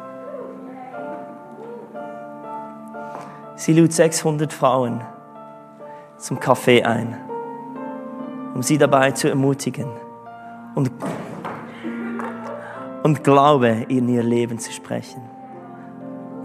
Sie 3.58 3.74
lud 3.74 3.92
600 3.92 4.54
Frauen 4.54 5.02
zum 6.18 6.40
Kaffee 6.40 6.84
ein, 6.84 7.18
um 8.56 8.64
sie 8.64 8.78
dabei 8.78 9.12
zu 9.12 9.28
ermutigen 9.28 9.90
und, 10.76 10.92
und 13.04 13.24
Glaube 13.24 13.86
in 13.90 14.08
ihr 14.08 14.24
Leben 14.24 14.60
zu 14.60 14.72
sprechen. 14.72 15.22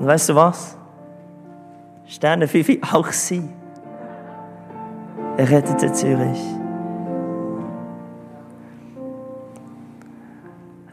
Und 0.01 0.07
weißt 0.07 0.31
du 0.31 0.35
was? 0.35 0.77
Sterne 2.07 2.49
Fifi, 2.49 2.81
auch 2.93 3.13
sie 3.13 3.49
er 5.37 5.49
rettete 5.49 5.93
Zürich. 5.93 6.43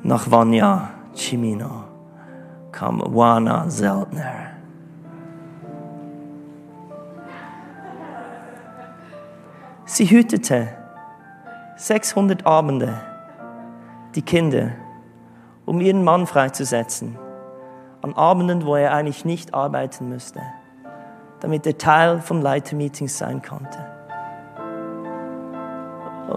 Nach 0.02 0.32
Vanya 0.32 0.90
Cimino 1.14 1.84
kam 2.72 3.02
Wana 3.02 3.68
Zeltner. 3.68 4.49
Sie 9.92 10.06
hütete 10.06 10.68
600 11.76 12.46
Abende 12.46 12.94
die 14.14 14.22
Kinder, 14.22 14.74
um 15.66 15.82
ihren 15.82 16.04
Mann 16.04 16.28
freizusetzen, 16.28 17.18
an 18.04 18.14
Abenden, 18.14 18.68
wo 18.68 18.76
er 18.76 18.94
eigentlich 18.94 19.26
nicht 19.26 19.56
arbeiten 19.56 20.08
müsste, 20.08 20.42
damit 21.40 21.66
er 21.66 21.76
Teil 21.80 22.20
von 22.20 22.44
Leitermeetings 22.44 23.18
sein 23.18 23.42
konnte. 23.42 23.80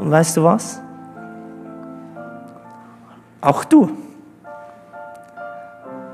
Und 0.00 0.10
weißt 0.10 0.38
du 0.38 0.44
was? 0.44 0.80
Auch 3.42 3.64
du. 3.64 3.90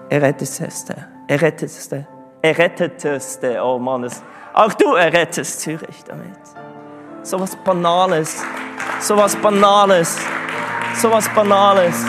Erretteteste, 0.09 1.07
erretteteste, 1.29 2.05
erretteteste, 2.43 3.61
oh 3.63 3.79
Mann, 3.79 4.11
auch 4.55 4.73
du 4.75 4.95
errettest 4.95 5.61
Zürich 5.61 6.03
damit. 6.03 6.37
So 7.23 7.39
was 7.39 7.57
Banales, 7.57 8.43
so 9.01 9.17
was 9.17 9.37
Banales, 9.37 10.19
so 11.01 11.11
was 11.11 11.29
Banales. 11.35 12.05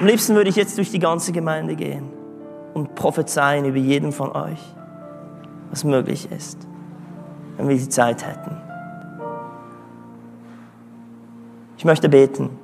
Am 0.00 0.06
liebsten 0.06 0.34
würde 0.34 0.50
ich 0.50 0.56
jetzt 0.56 0.78
durch 0.78 0.90
die 0.90 0.98
ganze 0.98 1.32
Gemeinde 1.32 1.76
gehen 1.76 2.10
und 2.74 2.94
prophezeien 2.94 3.64
über 3.64 3.78
jeden 3.78 4.12
von 4.12 4.32
euch, 4.32 4.58
was 5.70 5.84
möglich 5.84 6.30
ist 6.32 6.66
wenn 7.56 7.68
wir 7.68 7.76
die 7.76 7.88
Zeit 7.88 8.26
hätten. 8.26 8.56
Ich 11.76 11.84
möchte 11.84 12.08
beten. 12.08 12.58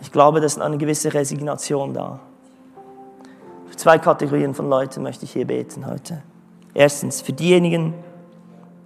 Ich 0.00 0.12
glaube, 0.12 0.40
da 0.40 0.46
ist 0.46 0.60
eine 0.60 0.78
gewisse 0.78 1.14
Resignation 1.14 1.94
da. 1.94 2.20
Für 3.66 3.76
zwei 3.76 3.98
Kategorien 3.98 4.54
von 4.54 4.68
Leuten 4.68 5.02
möchte 5.02 5.24
ich 5.24 5.32
hier 5.32 5.46
beten 5.46 5.86
heute. 5.86 6.22
Erstens, 6.74 7.20
für 7.20 7.32
diejenigen, 7.32 7.94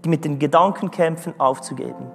die 0.05 0.09
mit 0.09 0.25
den 0.25 0.39
Gedanken 0.39 0.91
kämpfen, 0.91 1.35
aufzugeben. 1.39 2.07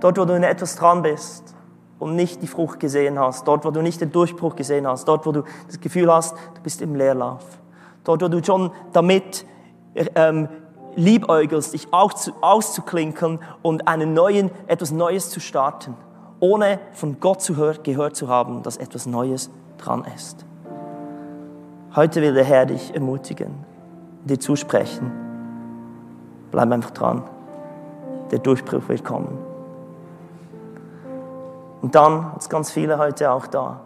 Dort, 0.00 0.18
wo 0.18 0.24
du 0.24 0.34
in 0.34 0.42
etwas 0.42 0.76
dran 0.76 1.02
bist 1.02 1.54
und 1.98 2.14
nicht 2.14 2.42
die 2.42 2.46
Frucht 2.46 2.78
gesehen 2.80 3.18
hast, 3.18 3.48
dort, 3.48 3.64
wo 3.64 3.70
du 3.70 3.82
nicht 3.82 4.00
den 4.00 4.12
Durchbruch 4.12 4.56
gesehen 4.56 4.86
hast, 4.86 5.08
dort, 5.08 5.26
wo 5.26 5.32
du 5.32 5.42
das 5.66 5.80
Gefühl 5.80 6.12
hast, 6.12 6.34
du 6.54 6.62
bist 6.62 6.80
im 6.82 6.94
Leerlauf, 6.94 7.44
dort, 8.04 8.22
wo 8.22 8.28
du 8.28 8.42
schon 8.44 8.70
damit 8.92 9.44
ähm, 10.14 10.48
liebäugelst, 10.94 11.74
dich 11.74 11.88
auszuklinken 11.92 13.38
und 13.62 13.88
einen 13.88 14.14
neuen, 14.14 14.50
etwas 14.66 14.90
Neues 14.90 15.30
zu 15.30 15.40
starten, 15.40 15.94
ohne 16.40 16.78
von 16.92 17.18
Gott 17.20 17.40
zu 17.40 17.56
hör, 17.56 17.74
gehört 17.74 18.16
zu 18.16 18.28
haben, 18.28 18.62
dass 18.62 18.76
etwas 18.76 19.06
Neues 19.06 19.50
dran 19.78 20.04
ist. 20.14 20.44
Heute 21.94 22.22
will 22.22 22.34
der 22.34 22.44
Herr 22.44 22.66
dich 22.66 22.94
ermutigen, 22.94 23.67
dir 24.28 24.38
zusprechen. 24.38 25.10
Bleib 26.50 26.70
einfach 26.70 26.90
dran. 26.90 27.22
Der 28.30 28.38
Durchbruch 28.38 28.88
wird 28.88 29.04
kommen. 29.04 29.38
Und 31.82 31.94
dann 31.94 32.32
es 32.38 32.48
ganz 32.48 32.70
viele 32.70 32.98
heute 32.98 33.30
auch 33.30 33.46
da, 33.46 33.80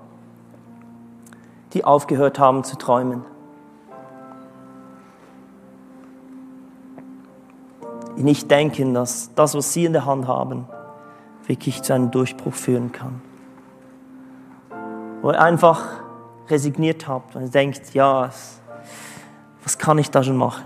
die 1.73 1.85
aufgehört 1.85 2.39
haben 2.39 2.65
zu 2.65 2.77
träumen. 2.77 3.25
Die 8.17 8.23
nicht 8.23 8.51
denken, 8.51 8.95
dass 8.95 9.35
das, 9.35 9.55
was 9.55 9.73
sie 9.73 9.85
in 9.85 9.93
der 9.93 10.07
Hand 10.07 10.27
haben, 10.27 10.67
wirklich 11.47 11.83
zu 11.83 11.93
einem 11.93 12.11
Durchbruch 12.11 12.55
führen 12.55 12.93
kann. 12.93 13.21
Wo 15.23 15.31
ihr 15.31 15.41
einfach 15.41 16.03
resigniert 16.49 17.09
habt 17.09 17.37
und 17.37 17.55
denkt, 17.55 17.95
ja, 17.95 18.31
was 19.63 19.79
kann 19.79 19.99
ich 19.99 20.11
da 20.11 20.23
schon 20.23 20.37
machen? 20.37 20.65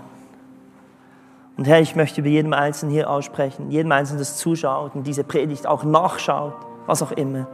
Und 1.57 1.65
Herr, 1.65 1.81
ich 1.81 1.95
möchte 1.95 2.21
über 2.21 2.29
jedem 2.29 2.53
Einzelnen 2.53 2.91
hier 2.93 3.09
aussprechen, 3.09 3.71
jedem 3.71 3.91
Einzelnen, 3.91 4.19
das 4.19 4.37
zuschaut 4.37 4.95
und 4.95 5.07
diese 5.07 5.23
Predigt 5.23 5.65
auch 5.65 5.83
nachschaut, 5.83 6.53
was 6.85 7.01
auch 7.01 7.11
immer. 7.11 7.47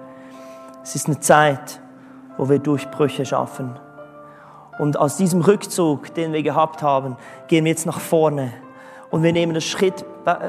Es 0.83 0.95
ist 0.95 1.07
eine 1.07 1.19
Zeit, 1.21 1.79
wo 2.37 2.49
wir 2.49 2.59
Durchbrüche 2.59 3.25
schaffen. 3.25 3.79
Und 4.77 4.97
aus 4.99 5.17
diesem 5.17 5.41
Rückzug, 5.41 6.13
den 6.15 6.33
wir 6.33 6.43
gehabt 6.43 6.81
haben, 6.83 7.15
gehen 7.47 7.63
wir 7.63 7.71
jetzt 7.71 7.85
nach 7.85 7.99
vorne. 7.99 8.51
Und 9.09 9.23
wir 9.23 9.31
nehmen 9.31 9.53
das 9.53 9.63
Schritt 9.63 10.03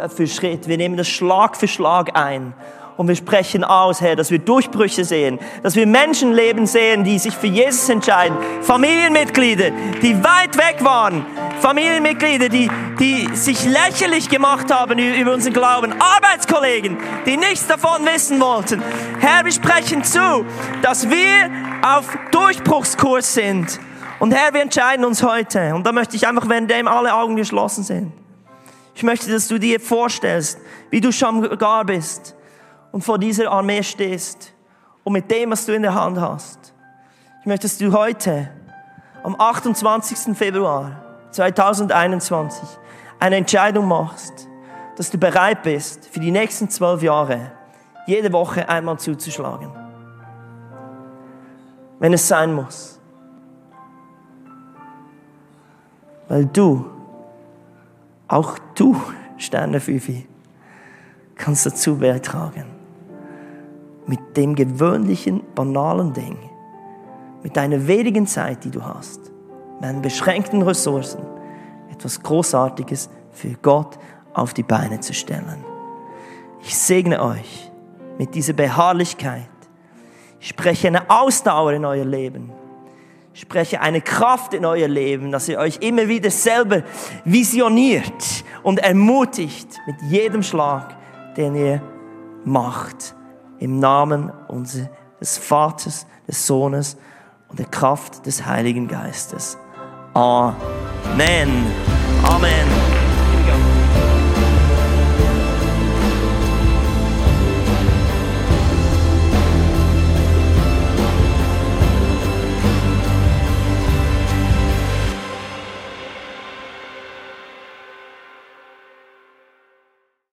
für 0.09 0.27
Schritt, 0.27 0.67
wir 0.67 0.77
nehmen 0.77 0.97
das 0.97 1.09
Schlag 1.09 1.57
für 1.57 1.69
Schlag 1.69 2.17
ein. 2.17 2.55
Und 2.97 3.09
wir 3.09 3.17
sprechen 3.17 3.65
aus, 3.65 4.01
Herr, 4.01 4.15
dass 4.15 4.31
wir 4.31 4.39
Durchbrüche 4.39 5.05
sehen, 5.05 5.41
dass 5.65 5.75
wir 5.75 5.85
Menschenleben 5.85 6.67
sehen, 6.67 7.03
die 7.03 7.19
sich 7.19 7.35
für 7.35 7.49
Jesus 7.49 7.89
entscheiden. 7.89 8.37
Familienmitglieder, 8.63 9.71
die 10.01 10.15
weit 10.23 10.57
weg 10.57 10.77
waren. 10.85 11.27
Familienmitglieder, 11.61 12.49
die, 12.49 12.71
die 13.01 13.35
sich 13.35 13.65
lächerlich 13.65 14.29
gemacht 14.29 14.73
haben 14.73 14.99
über 14.99 15.33
unseren 15.33 15.55
Glauben. 15.55 15.93
Arbeitskollegen, 15.93 16.97
die 17.27 17.37
nichts 17.37 17.67
davon 17.67 18.07
wissen 18.07 18.41
wollten. 18.41 18.81
Herr, 19.19 19.45
wir 19.45 19.53
sprechen 19.53 20.05
zu, 20.05 20.47
dass 20.83 21.11
wir 21.11 21.51
auf 21.83 22.17
Durchbruchskurs 22.31 23.35
sind. 23.35 23.81
Und 24.21 24.33
Herr, 24.33 24.55
wir 24.55 24.63
entscheiden 24.63 25.05
uns 25.05 25.25
heute. 25.25 25.75
Und 25.75 25.85
da 25.85 25.91
möchte 25.91 26.15
ich 26.15 26.29
einfach, 26.29 26.49
wenn 26.49 26.69
dem 26.69 26.87
alle 26.87 27.13
Augen 27.13 27.35
geschlossen 27.35 27.83
sind. 27.83 28.13
Ich 28.95 29.03
möchte, 29.03 29.33
dass 29.33 29.49
du 29.49 29.59
dir 29.59 29.81
vorstellst, 29.81 30.59
wie 30.91 31.01
du 31.01 31.11
Shamgar 31.11 31.85
bist 31.85 32.37
und 32.95 33.03
vor 33.03 33.19
dieser 33.19 33.51
Armee 33.51 33.83
stehst 33.83 34.55
und 35.03 35.15
mit 35.15 35.29
dem, 35.29 35.51
was 35.51 35.67
du 35.67 35.75
in 35.75 35.83
der 35.83 35.97
Hand 35.97 36.17
hast. 36.21 36.73
Ich 37.41 37.47
möchte, 37.47 37.67
dass 37.67 37.77
du 37.77 37.93
heute, 37.93 38.49
am 39.25 39.35
28. 39.37 40.37
Februar 40.37 41.03
2021, 41.33 42.63
eine 43.19 43.35
Entscheidung 43.35 43.89
machst, 43.89 44.47
dass 44.95 45.11
du 45.11 45.19
bereit 45.19 45.65
bist, 45.65 46.07
für 46.07 46.21
die 46.21 46.31
nächsten 46.31 46.71
zwölf 46.71 47.03
Jahre 47.03 47.51
jede 48.07 48.33
Woche 48.33 48.69
einmal 48.69 48.97
zuzuschlagen. 48.97 49.73
Wenn 51.99 52.13
es 52.13 52.29
sein 52.29 52.55
muss. 52.55 53.01
Weil 56.29 56.47
du, 56.47 56.89
auch 58.29 58.57
du, 58.77 58.95
Sterne 59.37 59.81
Fifi, 59.81 60.29
kannst 61.35 61.67
dazu 61.67 61.99
beitragen 61.99 62.74
mit 64.07 64.37
dem 64.37 64.55
gewöhnlichen, 64.55 65.43
banalen 65.55 66.13
Ding, 66.13 66.39
mit 67.43 67.57
deiner 67.57 67.87
wenigen 67.87 68.27
Zeit, 68.27 68.65
die 68.65 68.71
du 68.71 68.85
hast, 68.85 69.21
mit 69.75 69.85
deinen 69.85 70.03
beschränkten 70.03 70.63
Ressourcen, 70.63 71.23
etwas 71.91 72.23
Großartiges 72.23 73.09
für 73.31 73.55
Gott 73.63 73.99
auf 74.33 74.55
die 74.55 74.63
Beine 74.63 75.01
zu 75.01 75.15
stellen. 75.15 75.65
Ich 76.63 76.77
segne 76.77 77.23
euch 77.23 77.71
mit 78.19 78.35
dieser 78.35 78.53
Beharrlichkeit. 78.53 79.49
Ich 80.41 80.49
spreche 80.49 80.89
eine 80.89 81.09
Ausdauer 81.11 81.73
in 81.73 81.85
euer 81.85 82.05
Leben. 82.05 82.53
Ich 83.33 83.41
spreche 83.41 83.81
eine 83.81 84.01
Kraft 84.01 84.55
in 84.55 84.65
euer 84.65 84.87
Leben, 84.87 85.33
dass 85.33 85.49
ihr 85.49 85.59
euch 85.59 85.79
immer 85.81 86.07
wieder 86.09 86.31
selber 86.31 86.83
visioniert 87.25 88.45
und 88.63 88.79
ermutigt 88.79 89.81
mit 89.87 89.97
jedem 90.03 90.43
Schlag, 90.43 90.97
den 91.37 91.57
ihr 91.57 91.83
macht 92.45 93.17
im 93.59 93.79
Namen 93.79 94.31
unseres 94.49 94.89
Vaters, 95.39 96.07
des 96.27 96.47
Sohnes 96.47 96.97
und 97.49 97.59
der 97.59 97.67
Kraft 97.67 98.27
des 98.27 98.47
Heiligen 98.47 98.89
Geistes. 98.89 99.59
Amen. 100.15 101.67
Amen. 102.23 103.04